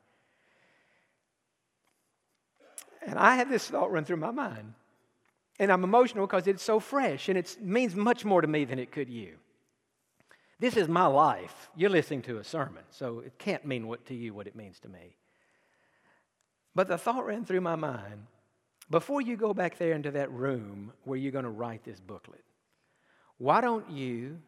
And 3.05 3.17
I 3.17 3.35
had 3.35 3.49
this 3.49 3.67
thought 3.67 3.91
run 3.91 4.05
through 4.05 4.17
my 4.17 4.31
mind. 4.31 4.73
And 5.61 5.71
I'm 5.71 5.83
emotional 5.83 6.25
because 6.25 6.47
it's 6.47 6.63
so 6.63 6.79
fresh 6.79 7.29
and 7.29 7.37
it 7.37 7.55
means 7.61 7.95
much 7.95 8.25
more 8.25 8.41
to 8.41 8.47
me 8.47 8.65
than 8.65 8.79
it 8.79 8.91
could 8.91 9.07
you. 9.07 9.35
This 10.59 10.75
is 10.75 10.87
my 10.87 11.05
life. 11.05 11.69
You're 11.75 11.91
listening 11.91 12.23
to 12.23 12.39
a 12.39 12.43
sermon, 12.43 12.81
so 12.89 13.19
it 13.19 13.37
can't 13.37 13.63
mean 13.63 13.85
what 13.85 14.07
to 14.07 14.15
you 14.15 14.33
what 14.33 14.47
it 14.47 14.55
means 14.55 14.79
to 14.79 14.89
me. 14.89 15.17
But 16.73 16.87
the 16.87 16.97
thought 16.97 17.27
ran 17.27 17.45
through 17.45 17.61
my 17.61 17.75
mind 17.75 18.25
before 18.89 19.21
you 19.21 19.37
go 19.37 19.53
back 19.53 19.77
there 19.77 19.93
into 19.93 20.09
that 20.09 20.31
room 20.31 20.93
where 21.03 21.19
you're 21.19 21.31
going 21.31 21.45
to 21.45 21.51
write 21.51 21.83
this 21.83 21.99
booklet, 21.99 22.43
why 23.37 23.61
don't 23.61 23.91
you 23.91 24.39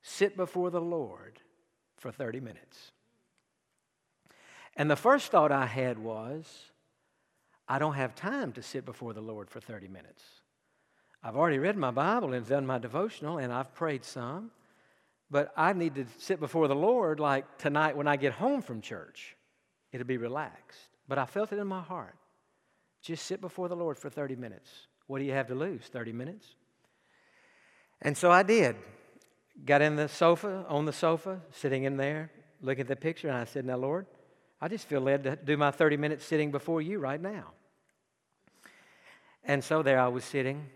sit 0.00 0.36
before 0.36 0.70
the 0.70 0.80
Lord 0.80 1.40
for 1.96 2.12
30 2.12 2.38
minutes? 2.38 2.92
And 4.76 4.88
the 4.88 4.94
first 4.94 5.32
thought 5.32 5.50
I 5.50 5.66
had 5.66 5.98
was, 5.98 6.70
I 7.68 7.78
don't 7.78 7.94
have 7.94 8.14
time 8.14 8.52
to 8.52 8.62
sit 8.62 8.84
before 8.84 9.12
the 9.12 9.20
Lord 9.20 9.50
for 9.50 9.60
30 9.60 9.88
minutes. 9.88 10.22
I've 11.22 11.36
already 11.36 11.58
read 11.58 11.76
my 11.76 11.90
Bible 11.90 12.32
and 12.32 12.46
done 12.46 12.66
my 12.66 12.78
devotional 12.78 13.38
and 13.38 13.52
I've 13.52 13.74
prayed 13.74 14.04
some, 14.04 14.50
but 15.30 15.52
I 15.56 15.72
need 15.72 15.96
to 15.96 16.06
sit 16.18 16.38
before 16.38 16.68
the 16.68 16.76
Lord 16.76 17.18
like 17.18 17.58
tonight 17.58 17.96
when 17.96 18.06
I 18.06 18.16
get 18.16 18.32
home 18.32 18.62
from 18.62 18.80
church. 18.80 19.36
It'll 19.92 20.06
be 20.06 20.18
relaxed. 20.18 20.78
But 21.08 21.18
I 21.18 21.26
felt 21.26 21.52
it 21.52 21.58
in 21.58 21.66
my 21.66 21.82
heart. 21.82 22.16
Just 23.02 23.26
sit 23.26 23.40
before 23.40 23.68
the 23.68 23.76
Lord 23.76 23.98
for 23.98 24.10
30 24.10 24.36
minutes. 24.36 24.70
What 25.06 25.18
do 25.18 25.24
you 25.24 25.32
have 25.32 25.48
to 25.48 25.54
lose? 25.54 25.82
30 25.86 26.12
minutes? 26.12 26.46
And 28.02 28.16
so 28.16 28.30
I 28.30 28.42
did. 28.42 28.76
Got 29.64 29.82
in 29.82 29.96
the 29.96 30.08
sofa, 30.08 30.66
on 30.68 30.84
the 30.84 30.92
sofa, 30.92 31.40
sitting 31.50 31.84
in 31.84 31.96
there, 31.96 32.30
looking 32.60 32.82
at 32.82 32.88
the 32.88 32.96
picture, 32.96 33.28
and 33.28 33.36
I 33.36 33.44
said, 33.44 33.64
Now, 33.64 33.76
Lord, 33.76 34.06
I 34.60 34.68
just 34.68 34.86
feel 34.86 35.00
led 35.00 35.24
to 35.24 35.36
do 35.36 35.56
my 35.56 35.70
30 35.70 35.96
minutes 35.96 36.24
sitting 36.24 36.50
before 36.50 36.80
you 36.80 36.98
right 36.98 37.20
now. 37.20 37.52
And 39.44 39.62
so 39.62 39.82
there 39.82 40.00
I 40.00 40.08
was 40.08 40.24
sitting 40.24 40.66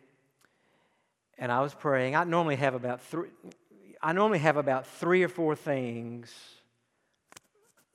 and 1.39 1.51
I 1.51 1.61
was 1.61 1.75
praying. 1.75 2.15
I 2.15 2.25
normally 2.25 2.57
have 2.57 2.75
about 2.75 3.03
three 3.03 3.29
I 4.03 4.13
normally 4.13 4.39
have 4.39 4.57
about 4.57 4.87
3 4.87 5.23
or 5.23 5.29
4 5.29 5.57
things 5.57 6.33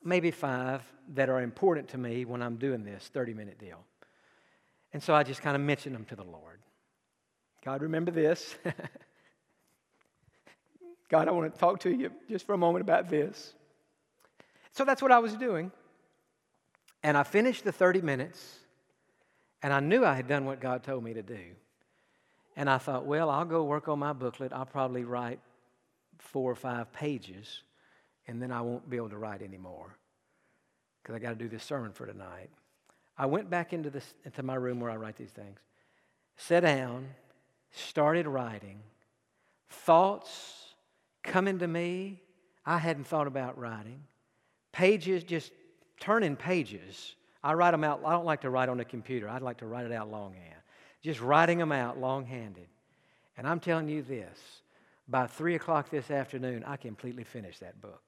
maybe 0.04 0.30
5 0.30 0.82
that 1.14 1.28
are 1.28 1.42
important 1.42 1.88
to 1.88 1.98
me 1.98 2.24
when 2.24 2.42
I'm 2.42 2.56
doing 2.56 2.84
this 2.84 3.10
30-minute 3.12 3.58
deal. 3.58 3.84
And 4.92 5.02
so 5.02 5.14
I 5.14 5.24
just 5.24 5.42
kind 5.42 5.56
of 5.56 5.62
mentioned 5.62 5.94
them 5.94 6.04
to 6.06 6.16
the 6.16 6.22
Lord. 6.22 6.60
God, 7.64 7.82
remember 7.82 8.12
this. 8.12 8.54
God, 11.08 11.26
I 11.26 11.32
want 11.32 11.52
to 11.52 11.58
talk 11.58 11.80
to 11.80 11.90
you 11.90 12.12
just 12.30 12.46
for 12.46 12.52
a 12.52 12.58
moment 12.58 12.82
about 12.82 13.08
this. 13.08 13.54
So 14.76 14.84
that's 14.84 15.00
what 15.00 15.10
I 15.10 15.20
was 15.20 15.34
doing. 15.34 15.72
And 17.02 17.16
I 17.16 17.22
finished 17.22 17.64
the 17.64 17.72
30 17.72 18.02
minutes, 18.02 18.58
and 19.62 19.72
I 19.72 19.80
knew 19.80 20.04
I 20.04 20.12
had 20.12 20.28
done 20.28 20.44
what 20.44 20.60
God 20.60 20.82
told 20.82 21.02
me 21.02 21.14
to 21.14 21.22
do. 21.22 21.40
And 22.56 22.68
I 22.68 22.76
thought, 22.76 23.06
well, 23.06 23.30
I'll 23.30 23.46
go 23.46 23.64
work 23.64 23.88
on 23.88 23.98
my 23.98 24.12
booklet. 24.12 24.52
I'll 24.52 24.66
probably 24.66 25.04
write 25.04 25.40
four 26.18 26.52
or 26.52 26.54
five 26.54 26.92
pages, 26.92 27.62
and 28.28 28.42
then 28.42 28.52
I 28.52 28.60
won't 28.60 28.90
be 28.90 28.98
able 28.98 29.08
to 29.08 29.16
write 29.16 29.40
anymore 29.40 29.96
because 31.02 31.14
I 31.14 31.20
got 31.20 31.30
to 31.30 31.36
do 31.36 31.48
this 31.48 31.64
sermon 31.64 31.92
for 31.92 32.04
tonight. 32.04 32.50
I 33.16 33.24
went 33.24 33.48
back 33.48 33.72
into, 33.72 33.88
this, 33.88 34.12
into 34.26 34.42
my 34.42 34.56
room 34.56 34.78
where 34.78 34.90
I 34.90 34.96
write 34.96 35.16
these 35.16 35.30
things, 35.30 35.58
sat 36.36 36.60
down, 36.60 37.08
started 37.70 38.26
writing. 38.26 38.80
Thoughts 39.70 40.74
coming 41.22 41.60
to 41.60 41.66
me 41.66 42.20
I 42.66 42.76
hadn't 42.76 43.06
thought 43.06 43.26
about 43.26 43.58
writing. 43.58 44.02
Pages, 44.76 45.24
just 45.24 45.52
turning 45.98 46.36
pages. 46.36 47.14
I 47.42 47.54
write 47.54 47.70
them 47.70 47.82
out. 47.82 48.02
I 48.04 48.10
don't 48.10 48.26
like 48.26 48.42
to 48.42 48.50
write 48.50 48.68
on 48.68 48.78
a 48.78 48.84
computer. 48.84 49.26
I'd 49.26 49.40
like 49.40 49.56
to 49.58 49.66
write 49.66 49.86
it 49.86 49.92
out 49.92 50.10
longhand. 50.10 50.60
Just 51.00 51.22
writing 51.22 51.56
them 51.56 51.72
out 51.72 51.98
longhanded. 51.98 52.66
And 53.38 53.46
I'm 53.46 53.58
telling 53.58 53.88
you 53.88 54.02
this 54.02 54.38
by 55.08 55.28
three 55.28 55.54
o'clock 55.54 55.88
this 55.88 56.10
afternoon, 56.10 56.62
I 56.66 56.76
completely 56.76 57.24
finished 57.24 57.60
that 57.60 57.80
book. 57.80 58.02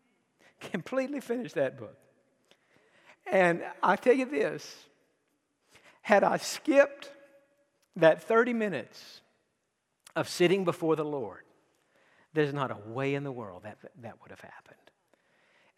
Completely 0.72 1.20
finished 1.20 1.56
that 1.56 1.78
book. 1.78 1.98
And 3.30 3.62
I 3.82 3.96
tell 3.96 4.14
you 4.14 4.24
this 4.24 4.76
had 6.00 6.24
I 6.24 6.38
skipped 6.38 7.10
that 7.96 8.22
30 8.22 8.54
minutes 8.54 9.20
of 10.16 10.26
sitting 10.26 10.64
before 10.64 10.96
the 10.96 11.04
Lord, 11.04 11.42
there's 12.32 12.54
not 12.54 12.70
a 12.70 12.78
way 12.88 13.14
in 13.14 13.24
the 13.24 13.32
world 13.32 13.64
that 13.64 13.76
that 14.00 14.22
would 14.22 14.30
have 14.30 14.40
happened. 14.40 14.78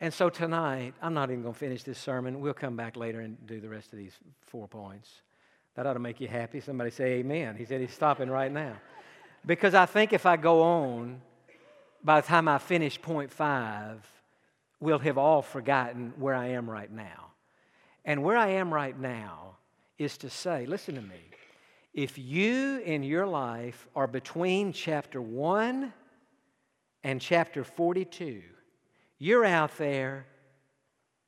And 0.01 0.13
so 0.13 0.29
tonight, 0.29 0.95
I'm 1.01 1.15
not 1.15 1.31
even 1.31 1.43
going 1.43 1.55
to 1.55 1.59
finish 1.59 1.83
this 1.83 1.99
sermon. 1.99 2.41
We'll 2.41 2.53
come 2.53 2.77
back 2.77 2.97
later 2.97 3.21
and 3.21 3.39
do 3.47 3.61
the 3.61 3.69
rest 3.69 3.93
of 3.93 3.99
these 3.99 4.13
four 4.43 4.69
points. 4.69 5.23
That 5.75 5.87
ought 5.87 5.95
to 5.95 6.01
make 6.01 6.21
you 6.21 6.29
happy. 6.29 6.61
Somebody 6.61 6.91
say 6.91 7.15
amen. 7.15 7.57
He 7.57 7.65
said 7.65 7.81
he's 7.81 7.93
stopping 7.93 8.29
right 8.29 8.53
now. 8.53 8.77
Because 9.47 9.75
I 9.75 9.87
think 9.87 10.13
if 10.13 10.27
I 10.27 10.37
go 10.37 10.63
on, 10.63 11.23
by 12.05 12.21
the 12.21 12.27
time 12.27 12.47
I 12.47 12.59
finish 12.59 13.01
point 13.01 13.33
five, 13.33 14.07
we'll 14.81 14.99
have 14.99 15.17
all 15.17 15.41
forgotten 15.41 16.13
where 16.19 16.35
I 16.35 16.49
am 16.49 16.69
right 16.69 16.91
now. 16.91 17.33
And 18.05 18.23
where 18.23 18.37
I 18.37 18.49
am 18.49 18.73
right 18.73 18.99
now 18.99 19.57
is 19.99 20.19
to 20.19 20.31
say, 20.31 20.67
listen 20.67 20.95
to 20.97 21.03
me, 21.03 21.21
if 21.95 22.19
you 22.19 22.79
in 22.81 23.03
your 23.03 23.27
life 23.27 23.87
are 23.97 24.07
between 24.07 24.73
chapter 24.73 25.21
1 25.23 25.93
and 27.03 27.21
chapter 27.21 27.65
42, 27.65 28.43
you're 29.19 29.45
out 29.45 29.77
there 29.79 30.27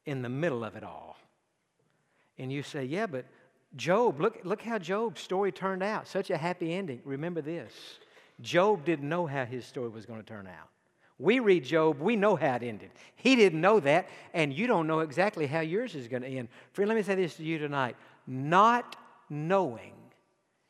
in 0.06 0.22
the 0.22 0.28
middle 0.28 0.64
of 0.64 0.76
it 0.76 0.84
all. 0.84 1.16
And 2.38 2.52
you 2.52 2.62
say, 2.62 2.84
yeah, 2.84 3.06
but 3.06 3.24
Job, 3.76 4.20
look, 4.20 4.40
look 4.44 4.62
how 4.62 4.78
Job's 4.78 5.20
story 5.20 5.52
turned 5.52 5.82
out. 5.82 6.08
Such 6.08 6.30
a 6.30 6.36
happy 6.36 6.72
ending. 6.72 7.00
Remember 7.04 7.42
this 7.42 7.72
Job 8.40 8.84
didn't 8.84 9.08
know 9.08 9.26
how 9.26 9.44
his 9.44 9.66
story 9.66 9.88
was 9.88 10.06
going 10.06 10.20
to 10.20 10.26
turn 10.26 10.46
out. 10.46 10.68
We 11.18 11.40
read 11.40 11.64
Job, 11.64 12.00
we 12.00 12.14
know 12.14 12.36
how 12.36 12.54
it 12.54 12.62
ended. 12.62 12.90
He 13.16 13.34
didn't 13.34 13.60
know 13.60 13.80
that, 13.80 14.08
and 14.32 14.52
you 14.52 14.68
don't 14.68 14.86
know 14.86 15.00
exactly 15.00 15.48
how 15.48 15.60
yours 15.60 15.96
is 15.96 16.06
going 16.06 16.22
to 16.22 16.28
end. 16.28 16.48
Friend, 16.72 16.88
let 16.88 16.94
me 16.94 17.02
say 17.02 17.16
this 17.16 17.36
to 17.36 17.42
you 17.42 17.58
tonight. 17.58 17.96
Not 18.26 18.94
knowing 19.28 19.94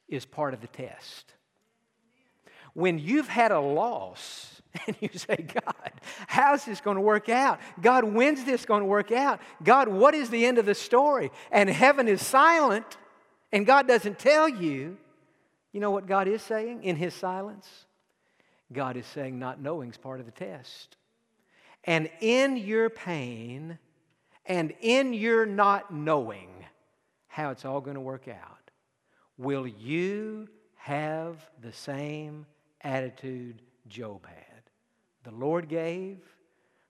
is 0.09 0.24
part 0.24 0.54
of 0.54 0.62
the 0.62 0.68
test. 0.68 1.35
When 2.72 2.98
you've 2.98 3.28
had 3.28 3.52
a 3.52 3.61
loss, 3.61 4.58
and 4.87 4.96
you 5.00 5.11
say, 5.14 5.37
God, 5.37 5.92
how's 6.26 6.64
this 6.64 6.81
going 6.81 6.96
to 6.96 7.00
work 7.00 7.28
out? 7.28 7.61
God, 7.81 8.04
when's 8.04 8.44
this 8.44 8.64
going 8.64 8.83
to 8.83 8.87
work 8.87 9.12
out? 9.12 9.40
God, 9.62 9.88
what 9.88 10.14
is 10.14 10.31
the 10.31 10.44
end 10.44 10.59
of 10.59 10.66
the 10.66 10.74
story? 10.74 11.31
And 11.50 11.68
heaven 11.68 12.09
is 12.09 12.24
silent, 12.24 12.96
and 13.52 13.66
God 13.66 13.88
doesn't 13.88 14.18
tell 14.18 14.48
you. 14.48 14.98
You 15.72 15.81
know 15.81 15.90
what 15.90 16.07
God 16.07 16.28
is 16.28 16.42
saying 16.42 16.83
in 16.83 16.96
His 16.96 17.14
silence? 17.14 17.68
God 18.72 18.96
is 18.96 19.07
saying 19.07 19.38
not 19.38 19.61
knowing 19.61 19.90
is 19.90 19.96
part 19.96 20.20
of 20.20 20.26
the 20.26 20.33
test. 20.33 20.96
And 21.85 22.11
in 22.20 22.57
your 22.57 22.90
pain 22.90 23.78
and 24.46 24.74
in 24.81 25.12
your 25.12 25.46
not 25.46 25.92
knowing 25.92 26.48
how 27.28 27.50
it's 27.50 27.64
all 27.64 27.81
going 27.81 27.94
to 27.94 28.00
work 28.00 28.28
out, 28.28 28.70
will 29.37 29.66
you 29.66 30.48
have 30.76 31.37
the 31.61 31.72
same 31.72 32.46
attitude 32.83 33.62
Job 33.88 34.26
had? 34.26 34.47
The 35.24 35.31
Lord 35.31 35.68
gave, 35.68 36.18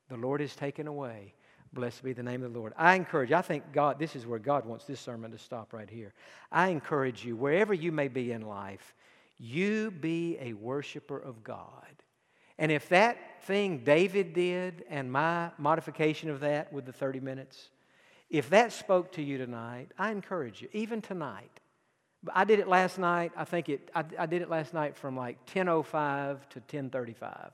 the 0.09 0.17
Lord 0.17 0.41
has 0.41 0.55
taken 0.55 0.87
away. 0.87 1.35
Blessed 1.73 2.03
be 2.03 2.13
the 2.13 2.23
name 2.23 2.43
of 2.43 2.53
the 2.53 2.59
Lord. 2.59 2.73
I 2.77 2.95
encourage, 2.95 3.33
I 3.33 3.43
think 3.43 3.73
God, 3.73 3.99
this 3.99 4.17
is 4.17 4.27
where 4.27 4.39
God 4.39 4.65
wants 4.65 4.87
this 4.87 5.01
sermon 5.01 5.31
to 5.33 5.39
stop 5.39 5.73
right 5.73 5.89
here. 5.89 6.15
I 6.51 6.69
encourage 6.69 7.25
you, 7.25 7.37
wherever 7.37 7.75
you 7.75 7.93
may 7.93 8.09
be 8.09 8.33
in 8.33 8.43
life, 8.43 8.95
you 9.39 9.91
be 9.91 10.39
a 10.41 10.55
worshiper 10.55 11.19
of 11.19 11.45
God. 11.45 11.85
And 12.59 12.73
if 12.73 12.89
that 12.89 13.43
thing 13.43 13.79
David 13.85 14.33
did 14.33 14.85
and 14.89 15.13
my 15.13 15.51
modification 15.59 16.31
of 16.31 16.41
that 16.41 16.73
with 16.73 16.87
the 16.87 16.93
30 16.93 17.21
minutes, 17.21 17.69
if 18.31 18.51
that 18.51 18.73
spoke 18.73 19.13
to 19.13 19.23
you 19.23 19.39
tonight, 19.39 19.93
I 19.99 20.11
encourage 20.11 20.61
you, 20.61 20.69
even 20.73 21.01
tonight. 21.01 21.61
I 22.35 22.45
did 22.45 22.59
it 22.59 22.67
last 22.67 22.99
night. 22.99 23.33
I 23.37 23.45
think 23.45 23.69
it, 23.69 23.91
I, 23.95 24.05
I 24.19 24.27
did 24.27 24.43
it 24.43 24.51
last 24.51 24.75
night 24.75 24.97
from 24.97 25.17
like 25.17 25.47
10.05 25.47 26.49
to 26.51 26.61
10.35. 26.61 27.51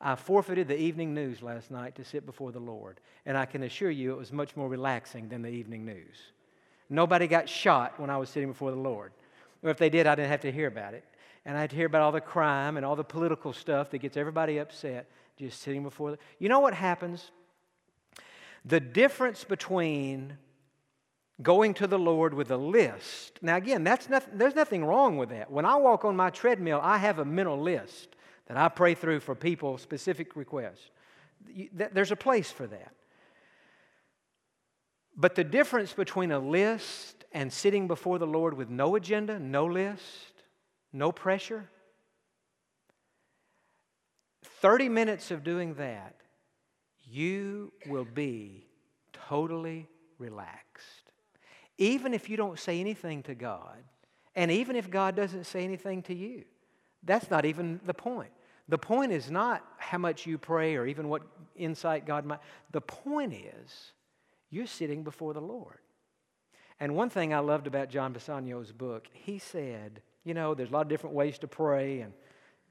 I 0.00 0.14
forfeited 0.14 0.68
the 0.68 0.78
evening 0.78 1.14
news 1.14 1.42
last 1.42 1.70
night 1.70 1.96
to 1.96 2.04
sit 2.04 2.26
before 2.26 2.52
the 2.52 2.60
Lord. 2.60 3.00
And 3.24 3.36
I 3.36 3.46
can 3.46 3.62
assure 3.62 3.90
you 3.90 4.12
it 4.12 4.18
was 4.18 4.32
much 4.32 4.56
more 4.56 4.68
relaxing 4.68 5.28
than 5.28 5.42
the 5.42 5.48
evening 5.48 5.84
news. 5.84 6.16
Nobody 6.88 7.26
got 7.26 7.48
shot 7.48 7.98
when 7.98 8.10
I 8.10 8.16
was 8.16 8.28
sitting 8.28 8.50
before 8.50 8.70
the 8.70 8.76
Lord. 8.76 9.12
Or 9.62 9.70
if 9.70 9.78
they 9.78 9.90
did, 9.90 10.06
I 10.06 10.14
didn't 10.14 10.30
have 10.30 10.42
to 10.42 10.52
hear 10.52 10.68
about 10.68 10.94
it 10.94 11.04
and 11.46 11.56
I 11.56 11.60
had 11.60 11.70
to 11.70 11.76
hear 11.76 11.86
about 11.86 12.02
all 12.02 12.12
the 12.12 12.20
crime 12.20 12.76
and 12.76 12.84
all 12.84 12.96
the 12.96 13.04
political 13.04 13.52
stuff 13.52 13.90
that 13.90 13.98
gets 13.98 14.16
everybody 14.16 14.58
upset 14.58 15.08
just 15.38 15.62
sitting 15.62 15.84
before 15.84 16.10
the. 16.10 16.18
You 16.40 16.48
know 16.48 16.58
what 16.58 16.74
happens? 16.74 17.30
The 18.64 18.80
difference 18.80 19.44
between 19.44 20.38
going 21.40 21.72
to 21.74 21.86
the 21.86 22.00
Lord 22.00 22.34
with 22.34 22.50
a 22.50 22.56
list. 22.56 23.38
Now, 23.42 23.56
again, 23.56 23.84
that's 23.84 24.08
nothing, 24.08 24.36
there's 24.36 24.56
nothing 24.56 24.84
wrong 24.84 25.18
with 25.18 25.28
that. 25.28 25.50
When 25.50 25.64
I 25.64 25.76
walk 25.76 26.04
on 26.04 26.16
my 26.16 26.30
treadmill, 26.30 26.80
I 26.82 26.98
have 26.98 27.20
a 27.20 27.24
mental 27.24 27.60
list 27.60 28.15
that 28.46 28.56
I 28.56 28.68
pray 28.68 28.94
through 28.94 29.20
for 29.20 29.34
people, 29.34 29.78
specific 29.78 30.36
requests. 30.36 30.90
There's 31.72 32.12
a 32.12 32.16
place 32.16 32.50
for 32.50 32.66
that. 32.66 32.94
But 35.16 35.34
the 35.34 35.44
difference 35.44 35.92
between 35.92 36.30
a 36.30 36.38
list 36.38 37.24
and 37.32 37.52
sitting 37.52 37.88
before 37.88 38.18
the 38.18 38.26
Lord 38.26 38.54
with 38.54 38.68
no 38.68 38.96
agenda, 38.96 39.38
no 39.38 39.64
list, 39.64 40.32
no 40.92 41.10
pressure. 41.10 41.68
30 44.60 44.88
minutes 44.88 45.30
of 45.30 45.44
doing 45.44 45.74
that, 45.74 46.16
you 47.04 47.72
will 47.86 48.04
be 48.04 48.66
totally 49.12 49.88
relaxed. 50.18 51.12
Even 51.78 52.14
if 52.14 52.28
you 52.28 52.36
don't 52.36 52.58
say 52.58 52.80
anything 52.80 53.22
to 53.24 53.34
God, 53.34 53.82
and 54.34 54.50
even 54.50 54.76
if 54.76 54.90
God 54.90 55.16
doesn't 55.16 55.44
say 55.44 55.64
anything 55.64 56.02
to 56.04 56.14
you, 56.14 56.44
that's 57.02 57.30
not 57.30 57.44
even 57.44 57.80
the 57.84 57.94
point. 57.94 58.30
The 58.68 58.78
point 58.78 59.12
is 59.12 59.30
not 59.30 59.64
how 59.78 59.98
much 59.98 60.26
you 60.26 60.38
pray 60.38 60.76
or 60.76 60.86
even 60.86 61.08
what 61.08 61.22
insight 61.54 62.06
God 62.06 62.24
might. 62.24 62.40
The 62.72 62.80
point 62.80 63.32
is 63.32 63.92
you're 64.50 64.66
sitting 64.66 65.02
before 65.02 65.34
the 65.34 65.40
Lord. 65.40 65.78
And 66.80 66.94
one 66.94 67.08
thing 67.08 67.32
I 67.32 67.38
loved 67.38 67.66
about 67.66 67.88
John 67.88 68.12
Bisagno's 68.12 68.72
book, 68.72 69.06
he 69.12 69.38
said, 69.38 70.02
you 70.24 70.34
know, 70.34 70.54
there's 70.54 70.70
a 70.70 70.72
lot 70.72 70.82
of 70.82 70.88
different 70.88 71.16
ways 71.16 71.38
to 71.38 71.46
pray, 71.46 72.00
and 72.00 72.12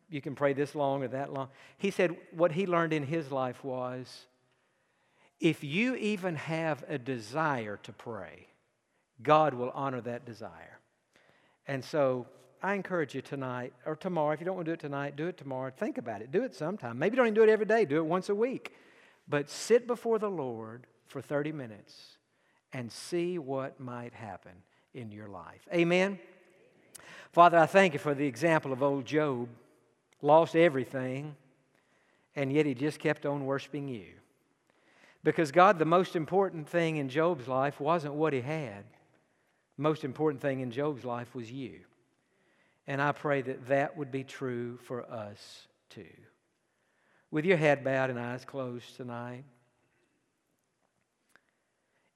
you 0.10 0.22
can 0.22 0.36
pray 0.36 0.54
this 0.54 0.76
long 0.76 1.04
or 1.04 1.08
that 1.08 1.34
long. 1.34 1.48
He 1.78 1.90
said 1.90 2.16
what 2.32 2.52
he 2.52 2.68
learned 2.68 2.94
in 2.94 3.04
his 3.04 3.32
life 3.32 3.64
was 3.64 4.28
if 5.40 5.64
you 5.64 5.96
even 5.96 6.36
have 6.36 6.84
a 6.88 6.98
desire 6.98 7.78
to 7.84 7.92
pray, 7.94 8.48
God 9.22 9.54
will 9.54 9.72
honor 9.74 10.02
that 10.02 10.26
desire. 10.26 10.80
And 11.68 11.84
so 11.84 12.28
I 12.66 12.74
encourage 12.74 13.14
you 13.14 13.22
tonight 13.22 13.74
or 13.86 13.96
tomorrow, 13.96 14.32
if 14.32 14.40
you 14.40 14.46
don't 14.48 14.56
want 14.56 14.66
to 14.66 14.72
do 14.72 14.74
it 14.74 14.80
tonight, 14.80 15.16
do 15.16 15.28
it 15.28 15.38
tomorrow. 15.38 15.70
Think 15.70 16.00
about 16.00 16.22
it. 16.22 16.32
Do 16.32 16.42
it 16.42 16.56
sometime. 16.56 16.98
Maybe 16.98 17.16
don't 17.16 17.28
even 17.28 17.36
do 17.36 17.44
it 17.44 17.50
every 17.50 17.68
day, 17.68 17.86
do 17.86 17.98
it 17.98 18.06
once 18.08 18.28
a 18.30 18.34
week. 18.34 18.74
But 19.28 19.52
sit 19.52 19.86
before 19.86 20.18
the 20.18 20.32
Lord 20.32 20.88
for 21.06 21.22
30 21.22 21.52
minutes 21.52 22.18
and 22.74 22.92
see 22.92 23.38
what 23.38 23.80
might 23.80 24.16
happen 24.16 24.54
in 24.96 25.12
your 25.12 25.28
life. 25.28 25.68
Amen. 25.72 26.18
Father, 27.32 27.60
I 27.60 27.68
thank 27.68 27.94
you 27.94 28.00
for 28.00 28.16
the 28.16 28.26
example 28.26 28.74
of 28.74 28.82
old 28.82 29.06
Job. 29.06 29.48
Lost 30.24 30.56
everything, 30.56 31.36
and 32.36 32.52
yet 32.52 32.66
he 32.66 32.74
just 32.74 32.98
kept 32.98 33.28
on 33.28 33.46
worshiping 33.46 33.88
you. 33.88 34.08
Because, 35.24 35.52
God, 35.52 35.78
the 35.78 35.86
most 35.86 36.16
important 36.16 36.68
thing 36.68 36.98
in 36.98 37.10
Job's 37.10 37.48
life 37.48 37.80
wasn't 37.80 38.16
what 38.16 38.34
he 38.34 38.42
had, 38.42 38.86
the 39.78 39.84
most 39.84 40.04
important 40.04 40.42
thing 40.42 40.62
in 40.62 40.72
Job's 40.72 41.06
life 41.06 41.36
was 41.36 41.52
you. 41.52 41.82
And 42.88 43.02
I 43.02 43.12
pray 43.12 43.42
that 43.42 43.68
that 43.68 43.98
would 43.98 44.12
be 44.12 44.24
true 44.24 44.78
for 44.78 45.04
us 45.10 45.68
too. 45.90 46.06
With 47.32 47.46
your 47.46 47.58
head 47.58 47.84
bowed 47.84 48.10
and 48.10 48.20
eyes 48.20 48.46
closed 48.46 48.96
tonight, 48.96 49.44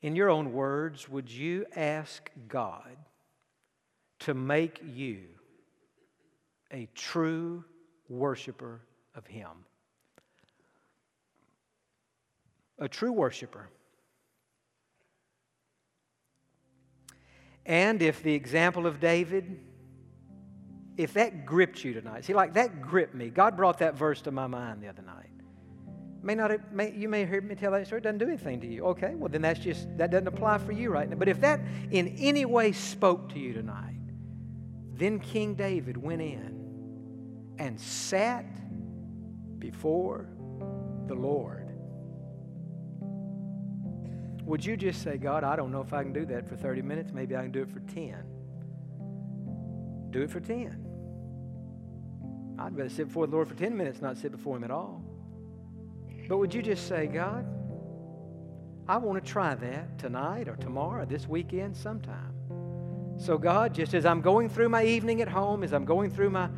in 0.01 0.15
your 0.15 0.29
own 0.29 0.53
words, 0.53 1.09
would 1.09 1.29
you 1.29 1.65
ask 1.75 2.29
God 2.47 2.95
to 4.19 4.33
make 4.33 4.81
you 4.85 5.21
a 6.71 6.87
true 6.93 7.65
worshiper 8.07 8.81
of 9.15 9.25
Him. 9.25 9.49
a 12.79 12.87
true 12.87 13.11
worshiper. 13.11 13.69
And 17.65 18.01
if 18.01 18.23
the 18.23 18.33
example 18.33 18.87
of 18.87 18.99
David, 18.99 19.59
if 20.99 21.13
that 21.13 21.45
gripped 21.45 21.85
you 21.85 21.93
tonight, 21.93 22.25
see, 22.25 22.33
like 22.33 22.55
that 22.55 22.81
gripped 22.81 23.15
me. 23.15 23.29
God 23.29 23.55
brought 23.55 23.79
that 23.79 23.95
verse 23.95 24.21
to 24.23 24.31
my 24.31 24.47
mind 24.47 24.83
the 24.83 24.89
other 24.89 25.01
night. 25.01 25.29
May 26.21 26.35
not, 26.35 26.73
may, 26.73 26.91
you 26.91 27.07
may 27.07 27.25
hear 27.25 27.39
me 27.39 27.55
tell 27.55 27.71
that 27.71 27.87
story, 27.87 27.99
it 27.99 28.03
doesn't 28.03 28.17
do 28.17 28.27
anything 28.27 28.59
to 28.59 28.67
you. 28.67 28.83
Okay, 28.87 29.15
well, 29.15 29.29
then 29.29 29.41
that's 29.41 29.61
just, 29.61 29.87
that 29.97 30.11
doesn't 30.11 30.27
apply 30.27 30.57
for 30.57 30.73
you 30.73 30.89
right 30.89 31.09
now. 31.09 31.15
But 31.15 31.29
if 31.29 31.39
that 31.39 31.61
in 31.91 32.17
any 32.19 32.43
way 32.43 32.73
spoke 32.73 33.29
to 33.29 33.39
you 33.39 33.53
tonight, 33.53 33.95
then 34.91 35.19
King 35.19 35.55
David 35.55 35.95
went 35.95 36.21
in 36.21 37.55
and 37.59 37.79
sat 37.79 38.45
before 39.57 40.27
the 41.07 41.15
Lord. 41.15 41.69
Would 44.43 44.65
you 44.65 44.75
just 44.75 45.01
say, 45.01 45.15
God, 45.15 45.45
I 45.45 45.55
don't 45.55 45.71
know 45.71 45.79
if 45.79 45.93
I 45.93 46.03
can 46.03 46.11
do 46.11 46.25
that 46.25 46.45
for 46.45 46.57
30 46.57 46.81
minutes. 46.81 47.13
Maybe 47.13 47.37
I 47.37 47.43
can 47.43 47.53
do 47.53 47.61
it 47.61 47.71
for 47.71 47.79
10. 47.79 48.21
Do 50.09 50.23
it 50.23 50.29
for 50.29 50.41
10. 50.41 50.87
I'd 52.59 52.75
rather 52.75 52.89
sit 52.89 53.07
before 53.07 53.27
the 53.27 53.33
Lord 53.33 53.47
for 53.47 53.55
10 53.55 53.75
minutes, 53.75 54.01
not 54.01 54.17
sit 54.17 54.31
before 54.31 54.57
Him 54.57 54.63
at 54.63 54.71
all. 54.71 55.01
But 56.27 56.37
would 56.37 56.53
you 56.53 56.61
just 56.61 56.87
say, 56.87 57.07
God, 57.07 57.45
I 58.87 58.97
want 58.97 59.23
to 59.23 59.31
try 59.31 59.55
that 59.55 59.97
tonight 59.99 60.47
or 60.47 60.55
tomorrow 60.55 61.03
or 61.03 61.05
this 61.05 61.27
weekend 61.27 61.77
sometime. 61.77 62.33
So, 63.17 63.37
God, 63.37 63.73
just 63.73 63.93
as 63.93 64.05
I'm 64.05 64.21
going 64.21 64.49
through 64.49 64.69
my 64.69 64.83
evening 64.83 65.21
at 65.21 65.27
home, 65.27 65.63
as 65.63 65.73
I'm 65.73 65.85
going 65.85 66.09
through 66.09 66.31
my 66.31 66.49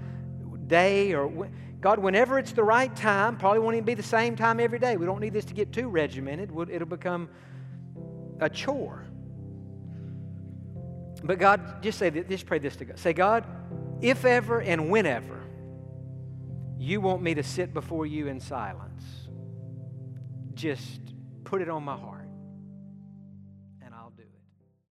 day, 0.67 1.13
or 1.13 1.49
God, 1.81 1.99
whenever 1.99 2.39
it's 2.39 2.53
the 2.53 2.63
right 2.63 2.95
time, 2.95 3.37
probably 3.37 3.59
won't 3.59 3.75
even 3.75 3.85
be 3.85 3.95
the 3.95 4.03
same 4.03 4.35
time 4.35 4.59
every 4.59 4.79
day. 4.79 4.95
We 4.95 5.05
don't 5.05 5.19
need 5.19 5.33
this 5.33 5.45
to 5.45 5.53
get 5.53 5.73
too 5.73 5.89
regimented, 5.89 6.51
it'll 6.69 6.87
become 6.87 7.29
a 8.39 8.49
chore. 8.49 9.05
But 11.23 11.37
God, 11.37 11.83
just 11.83 11.99
say 11.99 12.09
this, 12.09 12.25
just 12.27 12.45
pray 12.45 12.59
this 12.59 12.75
to 12.77 12.85
God. 12.85 12.97
Say, 12.97 13.13
God, 13.13 13.45
if 14.01 14.25
ever 14.25 14.61
and 14.61 14.89
whenever 14.89 15.40
you 16.81 16.99
want 16.99 17.21
me 17.21 17.35
to 17.35 17.43
sit 17.43 17.75
before 17.75 18.07
you 18.07 18.27
in 18.27 18.39
silence, 18.39 19.03
just 20.55 20.99
put 21.43 21.61
it 21.61 21.69
on 21.69 21.83
my 21.83 21.95
heart, 21.95 22.20